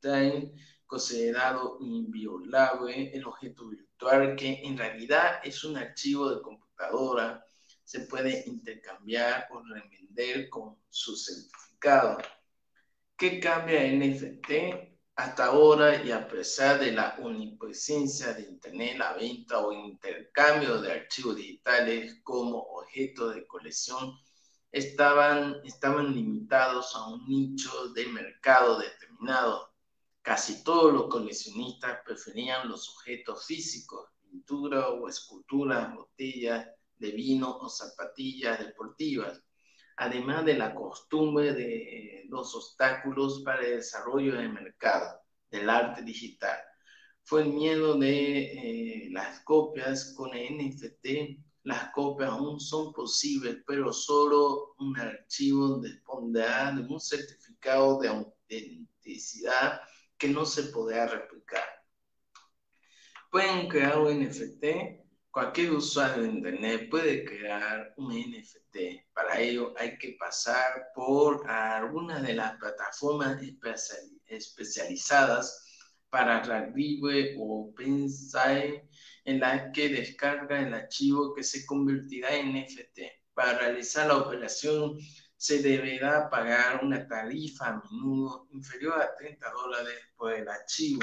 Time, 0.01 0.53
considerado 0.87 1.79
inviolable, 1.81 3.11
el 3.13 3.25
objeto 3.25 3.71
virtual 3.71 4.37
que 4.37 4.63
en 4.63 4.79
realidad 4.79 5.41
es 5.43 5.65
un 5.65 5.77
archivo 5.77 6.31
de 6.31 6.41
computadora, 6.41 7.45
se 7.83 8.01
puede 8.07 8.45
intercambiar 8.47 9.49
o 9.51 9.63
revender 9.65 10.49
con 10.49 10.77
su 10.91 11.17
certificado. 11.17 12.19
¿Qué 13.17 13.41
cambia 13.41 13.83
NFT? 13.83 14.92
Hasta 15.15 15.47
ahora 15.47 16.03
y 16.03 16.11
a 16.11 16.27
pesar 16.27 16.81
de 16.81 16.93
la 16.93 17.17
omnipresencia 17.21 18.33
de 18.33 18.43
Internet, 18.43 18.97
la 18.97 19.13
venta 19.13 19.59
o 19.59 19.71
intercambio 19.71 20.81
de 20.81 20.91
archivos 20.91 21.37
digitales 21.37 22.21
como 22.23 22.59
objeto 22.59 23.29
de 23.29 23.47
colección 23.47 24.19
estaban, 24.71 25.61
estaban 25.65 26.15
limitados 26.15 26.95
a 26.97 27.09
un 27.09 27.27
nicho 27.29 27.89
de 27.91 28.07
mercado 28.07 28.79
determinado. 28.79 29.75
Casi 30.23 30.65
todos 30.65 30.93
los 30.95 31.09
coleccionistas 31.09 31.99
preferían 32.07 32.69
los 32.71 32.89
objetos 32.97 33.45
físicos, 33.45 34.09
pintura 34.23 34.89
o 34.89 35.09
esculturas, 35.09 35.95
botellas 35.95 36.67
de 36.97 37.11
vino 37.11 37.59
o 37.59 37.69
zapatillas 37.69 38.59
deportivas 38.61 39.43
además 40.03 40.45
de 40.45 40.55
la 40.55 40.75
costumbre 40.75 41.53
de 41.53 42.25
los 42.29 42.55
obstáculos 42.57 43.43
para 43.45 43.63
el 43.65 43.77
desarrollo 43.77 44.35
del 44.35 44.53
mercado 44.53 45.21
del 45.51 45.71
arte 45.71 46.03
digital. 46.03 46.59
Fue 47.23 47.43
el 47.43 47.53
miedo 47.53 47.97
de 47.97 49.05
eh, 49.07 49.09
las 49.13 49.41
copias 49.41 50.13
con 50.17 50.35
el 50.35 50.57
NFT. 50.57 51.39
Las 51.63 51.93
copias 51.93 52.31
aún 52.31 52.59
son 52.59 52.93
posibles, 52.93 53.59
pero 53.65 53.93
solo 53.93 54.75
un 54.79 54.99
archivo 54.99 55.79
dispondrá 55.81 56.73
de 56.73 56.83
un 56.83 57.01
certificado 57.01 58.01
de 58.01 58.09
autenticidad 58.09 59.81
que 60.19 60.29
no 60.29 60.45
se 60.45 60.65
podrá 60.65 61.07
replicar. 61.07 61.63
Pueden 63.31 63.69
crear 63.69 64.01
un 64.01 64.21
NFT 64.21 65.02
Cualquier 65.33 65.73
usuario 65.73 66.25
de 66.25 66.29
Internet 66.29 66.91
puede 66.91 67.25
crear 67.25 67.95
un 67.97 68.13
NFT. 68.13 68.77
Para 69.15 69.41
ello 69.41 69.73
hay 69.79 69.97
que 69.97 70.15
pasar 70.19 70.91
por 70.95 71.51
alguna 71.51 72.21
de 72.21 72.35
las 72.35 72.59
plataformas 72.59 73.41
especializadas 74.27 75.65
para 76.11 76.43
Rarible 76.43 77.35
o 77.39 77.71
OpenSite 77.71 78.87
en 79.25 79.41
la 79.41 79.73
que 79.73 79.89
descarga 79.89 80.61
el 80.61 80.75
archivo 80.75 81.33
que 81.35 81.43
se 81.43 81.65
convertirá 81.65 82.37
en 82.37 82.53
NFT. 82.53 83.01
Para 83.33 83.59
realizar 83.59 84.09
la 84.09 84.19
operación 84.19 84.99
se 85.35 85.63
deberá 85.63 86.29
pagar 86.29 86.85
una 86.85 87.09
tarifa 87.09 87.69
a 87.69 87.83
menudo 87.91 88.49
inferior 88.51 89.01
a 89.01 89.17
30 89.17 89.51
dólares 89.51 89.99
por 90.15 90.35
el 90.35 90.47
archivo. 90.47 91.01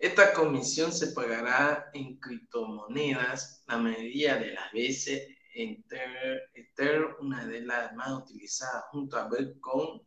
Esta 0.00 0.32
comisión 0.32 0.92
se 0.94 1.08
pagará 1.08 1.90
en 1.92 2.18
criptomonedas 2.18 3.62
la 3.66 3.76
mayoría 3.76 4.36
de 4.36 4.52
las 4.52 4.72
veces. 4.72 5.28
Ether, 5.52 7.16
una 7.20 7.44
de 7.44 7.60
las 7.60 7.92
más 7.94 8.22
utilizadas 8.22 8.84
junto 8.92 9.18
a 9.18 9.28
Bitcoin, 9.28 10.00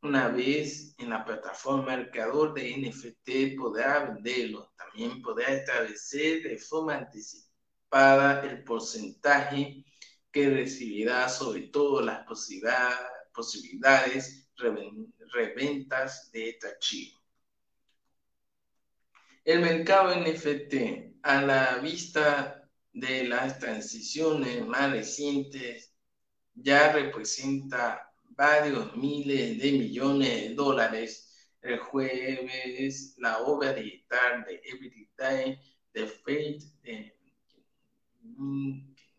una 0.00 0.28
vez 0.28 0.94
en 0.96 1.10
la 1.10 1.22
plataforma 1.22 1.96
mercador 1.98 2.54
de 2.54 2.78
NFT 2.78 3.58
podrá 3.58 4.06
venderlo. 4.06 4.72
También 4.74 5.20
podrá 5.20 5.48
establecer 5.48 6.42
de 6.42 6.56
forma 6.56 6.94
anticipada 6.94 8.40
el 8.42 8.64
porcentaje 8.64 9.84
que 10.32 10.48
recibirá 10.48 11.28
sobre 11.28 11.68
todo 11.68 12.00
las 12.00 12.24
posibilidades 13.34 14.48
reventas 15.30 16.30
de 16.32 16.48
este 16.48 16.68
archivo. 16.68 17.15
El 19.46 19.60
mercado 19.60 20.12
NFT, 20.12 20.74
a 21.22 21.40
la 21.40 21.78
vista 21.78 22.68
de 22.92 23.28
las 23.28 23.60
transiciones 23.60 24.66
más 24.66 24.90
recientes, 24.90 25.94
ya 26.52 26.90
representa 26.90 28.12
varios 28.30 28.96
miles 28.96 29.62
de 29.62 29.70
millones 29.70 30.48
de 30.48 30.54
dólares. 30.56 31.52
El 31.62 31.78
jueves, 31.78 33.14
la 33.18 33.38
obra 33.44 33.72
digital 33.72 34.44
de 34.46 34.60
Everyday 34.64 35.60
de 35.94 36.06
Fate 36.08 36.58
de 36.82 37.16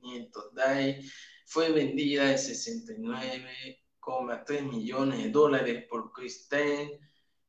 500 0.02 0.54
DAI 0.56 1.10
fue 1.46 1.72
vendida 1.72 2.32
en 2.32 2.38
69,3 2.38 4.62
millones 4.64 5.24
de 5.24 5.32
dólares 5.32 5.86
por 5.90 6.12
Christine 6.12 7.00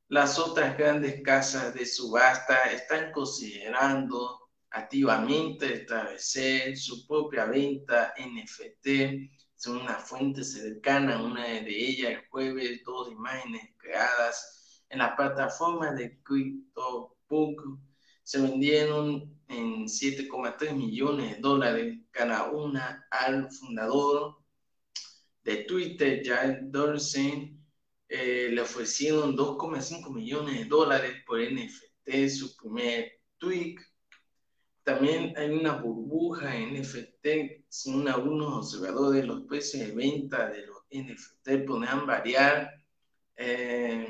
las 0.08 0.38
otras 0.38 0.76
grandes 0.76 1.22
casas 1.22 1.74
de 1.74 1.84
subasta 1.86 2.70
están 2.72 3.12
considerando 3.12 4.48
activamente 4.70 5.72
establecer 5.72 6.76
su 6.76 7.06
propia 7.06 7.46
venta 7.46 8.14
NFT. 8.18 9.30
Son 9.56 9.78
una 9.78 9.94
fuente 9.94 10.44
cercana, 10.44 11.22
una 11.22 11.44
de 11.44 11.68
ellas 11.68 12.12
el 12.12 12.28
jueves, 12.28 12.82
dos 12.84 13.10
imágenes 13.10 13.62
creadas 13.76 14.58
en 14.90 14.98
la 14.98 15.14
plataforma 15.14 15.92
de 15.92 16.18
CryptoPunk 16.22 17.60
se 18.22 18.40
vendieron 18.40 19.38
en 19.48 19.84
7,3 19.86 20.74
millones 20.74 21.36
de 21.36 21.40
dólares 21.40 21.98
cada 22.10 22.50
una 22.50 23.06
al 23.10 23.50
fundador 23.50 24.38
de 25.44 25.64
Twitter, 25.64 26.22
Jack 26.22 26.60
Dorsey, 26.64 27.57
eh, 28.08 28.48
le 28.50 28.60
ofrecieron 28.62 29.36
2,5 29.36 30.12
millones 30.12 30.58
de 30.58 30.64
dólares 30.64 31.22
por 31.26 31.40
NFT, 31.40 32.28
su 32.28 32.56
primer 32.56 33.20
tweet. 33.36 33.76
También 34.82 35.34
hay 35.36 35.50
una 35.50 35.74
burbuja 35.74 36.56
en 36.56 36.80
NFT, 36.80 37.66
según 37.68 38.08
algunos 38.08 38.54
observadores, 38.54 39.26
los 39.26 39.42
precios 39.42 39.86
de 39.86 39.92
venta 39.92 40.48
de 40.48 40.66
los 40.66 40.78
NFT 40.90 41.66
podrían 41.66 42.06
variar 42.06 42.70
eh, 43.36 44.06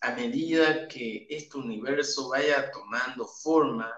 a 0.00 0.14
medida 0.16 0.88
que 0.88 1.26
este 1.30 1.56
universo 1.56 2.30
vaya 2.30 2.70
tomando 2.72 3.26
forma, 3.26 3.90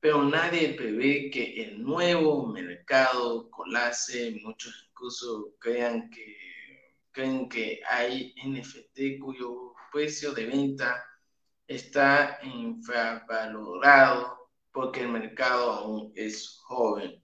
pero 0.00 0.24
nadie 0.24 0.74
prevé 0.74 1.28
que 1.30 1.62
el 1.64 1.82
nuevo 1.82 2.46
mercado 2.46 3.50
colase, 3.50 4.40
muchos 4.42 4.88
incluso 4.90 5.54
crean 5.58 6.08
que 6.08 6.47
creen 7.18 7.48
que 7.48 7.80
hay 7.90 8.32
NFT 8.46 9.18
cuyo 9.20 9.74
precio 9.92 10.32
de 10.32 10.46
venta 10.46 11.04
está 11.66 12.38
infravalorado 12.44 14.52
porque 14.70 15.00
el 15.00 15.08
mercado 15.08 15.72
aún 15.72 16.12
es 16.14 16.60
joven. 16.62 17.20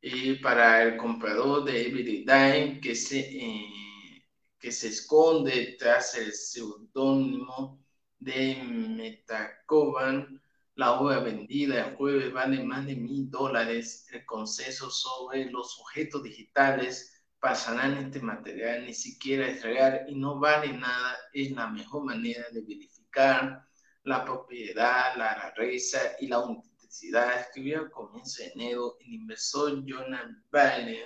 Y 0.00 0.36
para 0.36 0.84
el 0.84 0.96
comprador 0.96 1.64
de 1.64 1.88
Everyday 1.88 2.80
que 2.80 2.94
se, 2.94 3.18
eh, 3.18 4.24
que 4.56 4.70
se 4.70 4.86
esconde 4.86 5.74
tras 5.80 6.14
el 6.14 6.32
seudónimo 6.32 7.84
de 8.20 8.62
Metacoban, 8.62 10.40
la 10.76 11.00
obra 11.00 11.18
vendida 11.18 11.88
el 11.88 11.96
jueves 11.96 12.32
vale 12.32 12.62
más 12.62 12.86
de 12.86 12.94
mil 12.94 13.28
dólares. 13.32 14.06
El 14.12 14.24
consenso 14.24 14.90
sobre 14.90 15.50
los 15.50 15.76
objetos 15.80 16.22
digitales 16.22 17.15
pasarán 17.40 17.98
este 17.98 18.20
material, 18.20 18.86
ni 18.86 18.94
siquiera 18.94 19.48
es 19.48 19.62
real 19.62 20.04
y 20.08 20.14
no 20.14 20.38
vale 20.38 20.72
nada, 20.72 21.16
es 21.32 21.50
la 21.52 21.68
mejor 21.68 22.04
manera 22.04 22.44
de 22.50 22.62
verificar 22.62 23.66
la 24.04 24.24
propiedad, 24.24 25.16
la 25.16 25.34
rareza 25.34 25.98
y 26.20 26.28
la 26.28 26.36
autenticidad. 26.36 27.40
Escribió 27.40 27.80
al 27.80 27.90
comienzo 27.90 28.42
de 28.42 28.50
enero 28.50 28.96
el 29.00 29.14
inversor 29.14 29.84
Jonathan 29.84 30.44
Bailey. 30.50 31.04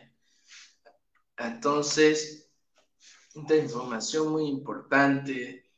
Entonces, 1.36 2.50
esta 3.34 3.56
información 3.56 4.32
muy 4.32 4.48
importante, 4.48 5.70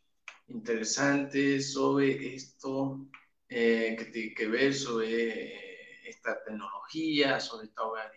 interesante 0.48 1.60
sobre 1.60 2.34
esto, 2.34 3.08
eh, 3.48 3.94
que 3.98 4.06
tiene 4.06 4.34
que 4.34 4.48
ver 4.48 4.74
sobre 4.74 6.08
esta 6.08 6.42
tecnología, 6.44 7.38
sobre 7.38 7.66
esta 7.66 7.82
obra 7.82 8.10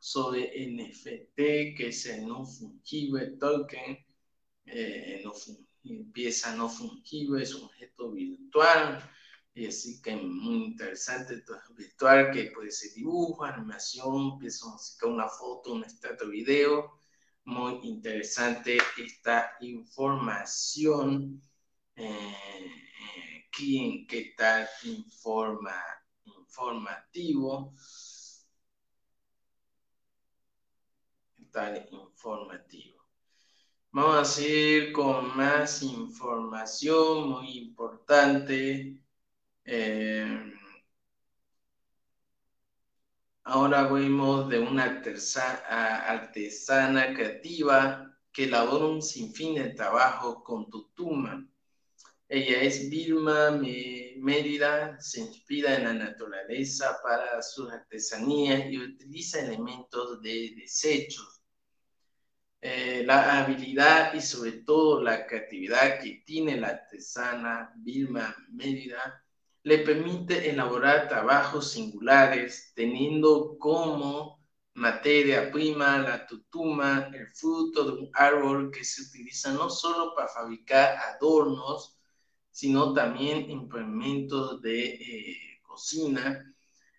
sobre 0.00 0.50
NFT, 0.64 1.76
que 1.76 1.88
es 1.88 2.06
el 2.06 2.26
no 2.26 2.44
fungible 2.46 3.36
token, 3.38 3.98
eh, 4.66 5.22
no 5.24 5.32
pieza 6.12 6.54
no 6.56 6.68
fungible, 6.68 7.42
es 7.42 7.54
un 7.54 7.64
objeto 7.64 8.10
virtual, 8.10 9.02
y 9.54 9.66
así 9.66 10.00
que 10.02 10.16
muy 10.16 10.64
interesante, 10.64 11.34
esto 11.34 11.54
es 11.54 11.62
virtual, 11.76 12.30
que 12.32 12.50
puede 12.50 12.70
ser 12.70 12.92
dibujo, 12.94 13.44
animación, 13.44 14.38
pieza 14.38 14.66
musical, 14.66 15.10
una 15.10 15.28
foto, 15.28 15.74
un 15.74 15.84
estatua 15.84 16.28
video, 16.28 16.98
muy 17.44 17.78
interesante 17.82 18.78
esta 18.98 19.52
información. 19.60 21.42
Eh, 21.96 22.06
eh, 22.06 23.48
¿Quién 23.50 24.06
qué 24.06 24.34
tal 24.36 24.68
informa? 24.84 25.74
informativo. 26.50 27.74
Informativo. 31.52 33.04
Vamos 33.90 34.16
a 34.16 34.24
seguir 34.24 34.92
con 34.92 35.36
más 35.36 35.82
información 35.82 37.28
muy 37.28 37.58
importante. 37.58 38.96
Eh, 39.64 40.52
ahora 43.42 43.88
vemos 43.88 44.48
de 44.48 44.60
una 44.60 44.84
artesana 46.06 47.14
creativa 47.14 48.16
que 48.32 48.44
elabora 48.44 48.86
un 48.86 49.02
sinfín 49.02 49.56
de 49.56 49.70
trabajo 49.70 50.44
con 50.44 50.70
tutuma. 50.70 51.44
Ella 52.28 52.62
es 52.62 52.88
Vilma 52.88 53.50
Mérida, 53.50 55.00
se 55.00 55.20
inspira 55.20 55.74
en 55.74 55.84
la 55.84 55.94
naturaleza 55.94 56.96
para 57.02 57.42
sus 57.42 57.72
artesanías 57.72 58.70
y 58.70 58.78
utiliza 58.78 59.40
elementos 59.40 60.22
de 60.22 60.54
desechos. 60.56 61.39
Eh, 62.62 63.04
la 63.06 63.38
habilidad 63.40 64.12
y 64.12 64.20
sobre 64.20 64.52
todo 64.52 65.02
la 65.02 65.26
creatividad 65.26 65.98
que 65.98 66.22
tiene 66.26 66.58
la 66.60 66.68
artesana 66.68 67.72
Vilma 67.76 68.36
Mérida 68.50 69.24
le 69.62 69.78
permite 69.78 70.50
elaborar 70.50 71.08
trabajos 71.08 71.72
singulares 71.72 72.72
teniendo 72.74 73.56
como 73.58 74.44
materia 74.74 75.50
prima 75.50 75.98
la 75.98 76.26
tutuma, 76.26 77.10
el 77.14 77.28
fruto 77.28 77.84
de 77.84 77.92
un 78.02 78.10
árbol 78.12 78.70
que 78.70 78.84
se 78.84 79.02
utiliza 79.02 79.52
no 79.54 79.70
solo 79.70 80.14
para 80.14 80.28
fabricar 80.28 80.98
adornos, 81.14 81.98
sino 82.50 82.92
también 82.92 83.50
implementos 83.50 84.60
de 84.60 84.84
eh, 84.96 85.60
cocina. 85.62 86.54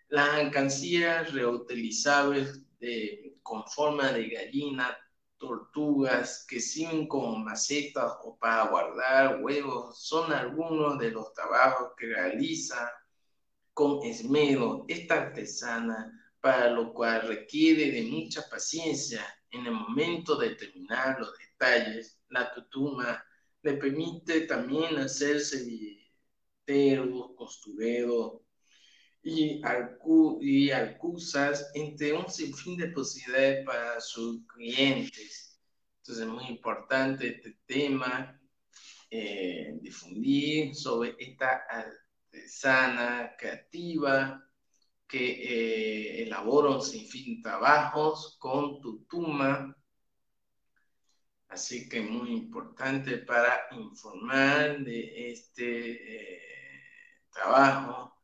Las 0.09 0.29
alcancías 0.29 1.31
reutilizables 1.33 2.63
con 3.43 3.63
forma 3.67 4.11
de 4.11 4.27
gallina, 4.29 4.97
tortugas 5.41 6.45
que 6.47 6.59
sirven 6.59 7.07
como 7.07 7.35
macetas 7.35 8.13
o 8.23 8.37
para 8.37 8.69
guardar 8.69 9.43
huevos 9.43 9.99
son 9.99 10.31
algunos 10.31 10.99
de 10.99 11.09
los 11.09 11.33
trabajos 11.33 11.93
que 11.97 12.05
realiza 12.05 12.91
con 13.73 14.03
esmero 14.03 14.85
esta 14.87 15.15
artesana, 15.15 16.13
para 16.39 16.69
lo 16.69 16.93
cual 16.93 17.27
requiere 17.27 17.91
de 17.91 18.03
mucha 18.03 18.47
paciencia 18.49 19.25
en 19.49 19.65
el 19.65 19.73
momento 19.73 20.35
de 20.35 20.51
terminar 20.51 21.19
los 21.19 21.35
detalles. 21.37 22.19
La 22.29 22.53
tutuma 22.53 23.25
le 23.63 23.73
permite 23.73 24.41
también 24.41 24.97
hacerse 24.97 25.65
billeteros, 25.65 27.31
costureros 27.35 28.41
y, 29.23 29.61
y 30.41 30.71
alcusas, 30.71 31.71
entre 31.73 32.13
un 32.13 32.29
sinfín 32.29 32.77
de 32.77 32.87
posibilidades 32.87 33.65
para 33.65 33.99
sus 33.99 34.45
clientes. 34.47 35.59
Entonces 35.97 36.25
es 36.25 36.31
muy 36.31 36.45
importante 36.45 37.27
este 37.27 37.59
tema, 37.65 38.39
eh, 39.09 39.77
difundir 39.81 40.73
sobre 40.75 41.15
esta 41.19 41.63
artesana 41.69 43.35
creativa 43.37 44.43
que 45.07 46.21
eh, 46.21 46.23
elabora 46.23 46.69
un 46.69 46.81
sinfín 46.81 47.37
de 47.37 47.41
trabajos 47.43 48.37
con 48.39 48.81
tutuma. 48.81 49.75
Así 51.49 51.89
que 51.89 52.01
muy 52.01 52.31
importante 52.31 53.17
para 53.17 53.67
informar 53.71 54.79
de 54.79 55.31
este 55.31 56.37
eh, 56.37 56.41
trabajo 57.29 58.20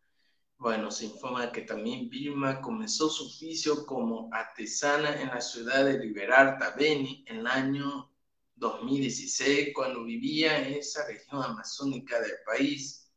bueno, 0.60 0.90
se 0.90 1.06
informa 1.06 1.52
que 1.52 1.62
también 1.62 2.10
Vilma 2.10 2.62
comenzó 2.62 3.10
su 3.10 3.28
oficio 3.28 3.86
como 3.86 4.30
artesana 4.34 5.22
en 5.22 5.28
la 5.30 5.40
ciudad 5.40 5.86
de 5.86 6.00
Liberarta, 6.00 6.74
Beni, 6.76 7.24
en 7.28 7.38
el 7.38 7.48
año 7.48 8.12
2016, 8.56 9.70
cuando 9.76 10.04
vivía 10.04 10.58
en 10.68 10.74
esa 10.74 11.06
región 11.06 11.44
amazónica 11.44 12.20
del 12.20 12.38
país. 12.46 13.12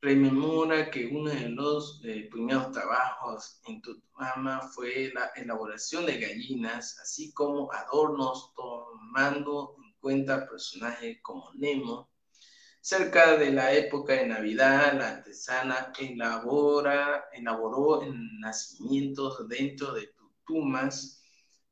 Rememora 0.00 0.90
que 0.90 1.06
uno 1.06 1.30
de 1.30 1.48
los 1.48 2.00
eh, 2.04 2.28
primeros 2.30 2.70
trabajos 2.70 3.60
en 3.66 3.82
Tutumama 3.82 4.60
fue 4.68 5.10
la 5.12 5.32
elaboración 5.34 6.06
de 6.06 6.20
gallinas, 6.20 6.98
así 7.00 7.32
como 7.32 7.72
adornos, 7.72 8.52
tomando 8.54 9.74
en 9.82 9.92
cuenta 9.98 10.46
personajes 10.46 11.18
como 11.22 11.50
Nemo, 11.54 12.10
Cerca 12.86 13.38
de 13.38 13.50
la 13.50 13.72
época 13.72 14.12
de 14.12 14.26
Navidad, 14.26 14.92
la 14.98 15.08
artesana 15.12 15.90
elabora, 15.98 17.30
elaboró 17.32 18.02
nacimientos 18.38 19.48
dentro 19.48 19.94
de 19.94 20.08
tutumas 20.08 21.24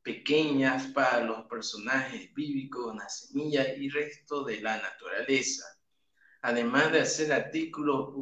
pequeñas 0.03 0.87
para 0.87 1.23
los 1.23 1.45
personajes 1.49 2.33
bíblicos, 2.33 2.95
una 2.95 3.07
semilla 3.11 3.75
y 3.75 3.91
resto 3.91 4.43
de 4.43 4.63
la 4.63 4.81
naturaleza. 4.81 5.67
Además 6.41 6.91
de 6.93 7.01
hacer 7.03 7.31
artículos 7.31 8.15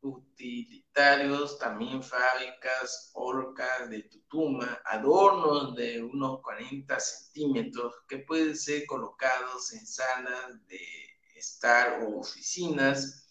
utilitarios, 0.00 1.58
también 1.58 2.00
fábricas, 2.00 3.10
orcas 3.14 3.90
de 3.90 4.02
tutuma, 4.02 4.80
adornos 4.84 5.74
de 5.74 6.00
unos 6.00 6.40
40 6.42 7.00
centímetros 7.00 7.92
que 8.08 8.18
pueden 8.18 8.56
ser 8.56 8.86
colocados 8.86 9.72
en 9.72 9.84
salas 9.84 10.64
de 10.68 11.15
estar 11.36 12.02
o 12.02 12.20
oficinas. 12.20 13.28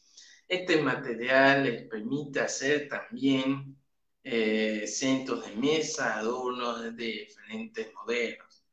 Este 0.47 0.81
material 0.81 1.63
les 1.63 1.87
permite 1.87 2.39
hacer 2.39 2.87
también 2.87 3.77
eh, 4.23 4.87
centros 4.87 5.45
de 5.45 5.55
mesa, 5.55 6.17
adornos 6.17 6.81
de 6.81 6.91
diferentes 6.91 7.93
modelos. 7.93 8.65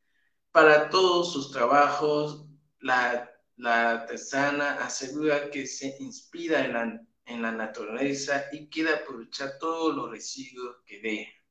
Para 0.50 0.90
todos 0.90 1.32
sus 1.32 1.50
trabajos, 1.50 2.46
la, 2.80 3.28
artesana 3.64 4.74
asegura 4.84 5.50
que 5.50 5.66
se 5.66 5.96
inspira 6.00 6.64
en 6.64 6.72
la, 6.72 7.00
en 7.26 7.42
la 7.42 7.52
naturaleza 7.52 8.46
y 8.52 8.68
quiere 8.68 8.94
aprovechar 8.94 9.58
todos 9.58 9.94
los 9.94 10.10
residuos 10.10 10.76
que 10.86 11.00
deja. 11.00 11.41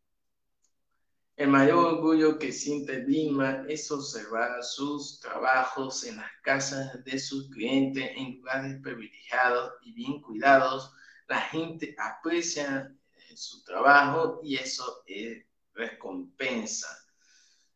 El 1.38 1.48
mayor 1.48 1.96
orgullo 1.96 2.38
que 2.38 2.52
siente 2.52 3.00
Vilma 3.00 3.66
es 3.68 3.90
observar 3.90 4.64
sus 4.64 5.20
trabajos 5.22 6.04
en 6.04 6.18
las 6.18 6.32
casas 6.44 7.04
de 7.04 7.18
sus 7.18 7.50
clientes 7.50 8.12
en 8.16 8.38
lugares 8.38 8.80
privilegiados 8.82 9.74
y 9.82 9.94
bien 9.94 10.22
cuidados. 10.22 10.94
La 11.28 11.40
gente 11.40 11.96
aprecia 11.98 12.94
eh, 13.14 13.38
su 13.38 13.64
trabajo 13.64 14.42
y 14.44 14.58
eso 14.58 15.04
es 15.08 15.44
recompensa. 15.74 16.90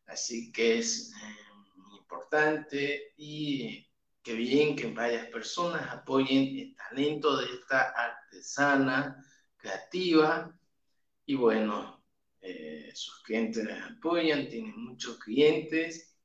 Así 0.06 0.52
que 0.52 0.80
es 0.80 1.12
eh, 1.14 1.98
importante 1.98 3.14
y 3.18 3.88
qué 4.22 4.34
bien 4.34 4.76
que 4.76 4.92
varias 4.92 5.28
personas 5.28 5.90
apoyen 5.92 6.58
el 6.60 6.76
talento 6.76 7.38
de 7.38 7.46
esta 7.46 7.90
artesana 7.92 9.26
creativa. 9.58 10.54
Y 11.26 11.36
bueno, 11.36 12.05
eh, 12.46 12.92
sus 12.94 13.24
clientes 13.24 13.66
les 13.66 13.82
apoyan, 13.82 14.48
tienen 14.48 14.78
muchos 14.78 15.18
clientes. 15.20 16.16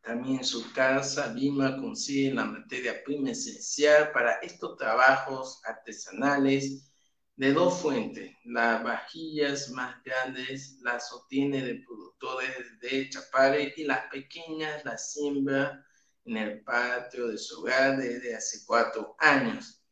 También 0.00 0.44
su 0.44 0.72
casa, 0.72 1.32
Lima 1.34 1.76
consigue 1.76 2.32
la 2.32 2.44
materia 2.44 3.02
prima 3.02 3.30
esencial 3.30 4.12
para 4.12 4.34
estos 4.42 4.76
trabajos 4.76 5.60
artesanales 5.64 6.92
de 7.36 7.52
dos 7.52 7.80
fuentes. 7.80 8.30
Las 8.44 8.84
vajillas 8.84 9.70
más 9.70 9.96
grandes 10.04 10.78
las 10.82 11.12
obtiene 11.12 11.62
de 11.62 11.82
productores 11.86 12.78
de 12.80 13.08
Chapare 13.10 13.74
y 13.76 13.84
las 13.84 14.06
pequeñas 14.12 14.84
las 14.84 15.12
siembra 15.12 15.84
en 16.26 16.36
el 16.36 16.62
patio 16.62 17.28
de 17.28 17.38
su 17.38 17.60
hogar 17.60 17.96
desde 17.96 18.36
hace 18.36 18.64
cuatro 18.66 19.16
años 19.18 19.83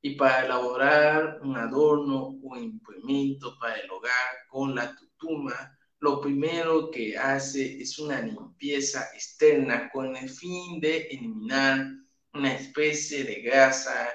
y 0.00 0.14
para 0.16 0.44
elaborar 0.44 1.40
un 1.42 1.56
adorno 1.56 2.38
o 2.42 2.56
implemento 2.56 3.56
para 3.58 3.76
el 3.76 3.90
hogar 3.90 4.46
con 4.48 4.74
la 4.74 4.94
tutuma, 4.94 5.76
lo 6.00 6.20
primero 6.20 6.90
que 6.90 7.18
hace 7.18 7.80
es 7.80 7.98
una 7.98 8.20
limpieza 8.20 9.08
externa 9.14 9.90
con 9.90 10.16
el 10.16 10.30
fin 10.30 10.80
de 10.80 11.08
eliminar 11.08 11.86
una 12.34 12.54
especie 12.54 13.24
de 13.24 13.42
grasa 13.42 14.08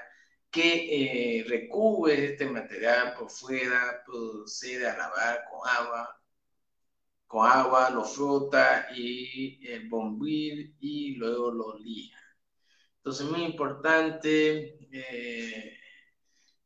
que 0.49 1.39
eh, 1.39 1.43
recubre 1.47 2.25
este 2.25 2.45
material 2.45 3.15
por 3.17 3.29
fuera, 3.29 4.03
procede 4.05 4.87
a 4.87 4.95
lavar 4.97 5.43
con 5.49 5.67
agua, 5.67 6.21
con 7.27 7.51
agua, 7.51 7.89
lo 7.89 8.05
frota 8.05 8.87
y 8.95 9.67
el 9.67 9.89
bombil 9.89 10.75
y 10.79 11.15
luego 11.15 11.51
lo 11.51 11.77
lija. 11.79 12.22
Entonces, 13.03 13.27
muy 13.27 13.43
importante 13.43 14.79
eh, 14.93 15.77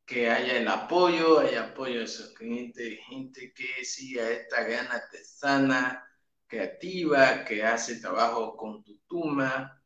que 0.06 0.30
haya 0.30 0.58
el 0.58 0.68
apoyo, 0.68 1.40
haya 1.40 1.72
apoyo 1.72 2.02
de 2.02 2.08
sus 2.08 2.34
clientes, 2.36 3.00
gente 3.08 3.52
que 3.54 3.84
siga 3.84 4.30
esta 4.30 4.64
gran 4.64 4.86
artesana 4.88 6.08
creativa, 6.46 7.44
que 7.44 7.64
hace 7.64 8.00
trabajo 8.00 8.56
con 8.56 8.84
tutuma 8.84 9.82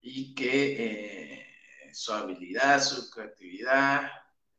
y 0.00 0.34
que 0.34 1.40
eh, 1.40 1.46
su 1.94 2.12
habilidad, 2.12 2.82
su 2.82 3.10
creatividad 3.10 4.10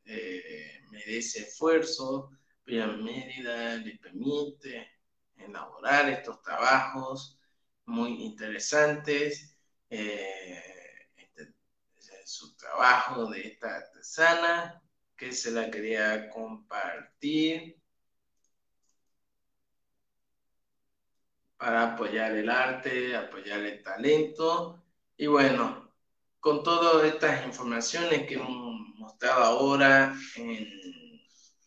eh, 0.05 0.81
merece 0.89 1.41
esfuerzo, 1.43 2.31
pero 2.63 2.97
Mérida 2.97 3.75
le 3.77 3.97
permite 3.99 4.89
elaborar 5.37 6.09
estos 6.09 6.41
trabajos 6.41 7.39
muy 7.85 8.23
interesantes. 8.23 9.55
Su 12.29 12.55
trabajo 12.55 13.25
de 13.25 13.47
esta 13.47 13.77
artesana 13.77 14.79
que 15.17 15.31
se 15.31 15.51
la 15.51 15.71
quería 15.71 16.29
compartir 16.29 17.81
para 21.57 21.93
apoyar 21.93 22.33
el 22.35 22.49
arte, 22.49 23.15
apoyar 23.15 23.61
el 23.61 23.81
talento. 23.81 24.83
Y 25.17 25.25
bueno, 25.25 25.91
con 26.39 26.63
todas 26.63 27.03
estas 27.03 27.45
informaciones 27.47 28.27
que 28.27 28.35
hemos 28.35 28.79
mostrado 28.99 29.43
ahora 29.43 30.15
en 30.35 30.67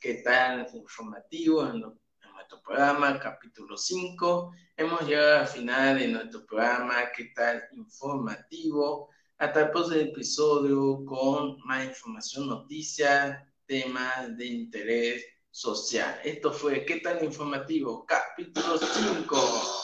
qué 0.00 0.22
tal 0.24 0.68
informativo 0.72 1.66
en, 1.66 1.80
nuestro 1.80 2.62
programa, 2.62 3.18
capítulo 3.18 3.76
5, 3.76 4.52
hemos 4.76 5.00
llegado 5.02 5.40
al 5.40 5.46
final 5.48 5.98
de 5.98 6.08
nuestro 6.08 6.46
programa, 6.46 7.10
qué 7.16 7.32
tal 7.34 7.64
informativo. 7.72 9.10
Hasta 9.43 9.62
el 9.62 9.70
próximo 9.70 10.01
episodio 10.01 11.05
con 11.05 11.59
más 11.64 11.84
información, 11.84 12.47
noticias, 12.47 13.43
temas 13.66 14.36
de 14.36 14.47
interés 14.47 15.24
social. 15.51 16.20
Esto 16.22 16.53
fue 16.53 16.84
¿Qué 16.84 17.01
tal 17.01 17.24
informativo? 17.24 18.07
Capítulo 18.07 18.78
5. 18.78 19.82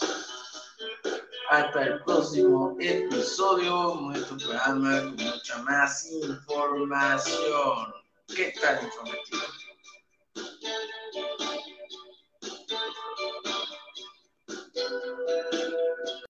Hasta 1.50 1.82
el 1.82 2.04
próximo 2.04 2.76
episodio, 2.78 3.96
nuestro 4.00 4.36
programa 4.36 5.00
con 5.00 5.16
mucha 5.16 5.60
más 5.64 6.08
información. 6.08 7.94
¿Qué 8.28 8.54
tal 8.60 8.84
informativo? 8.84 9.47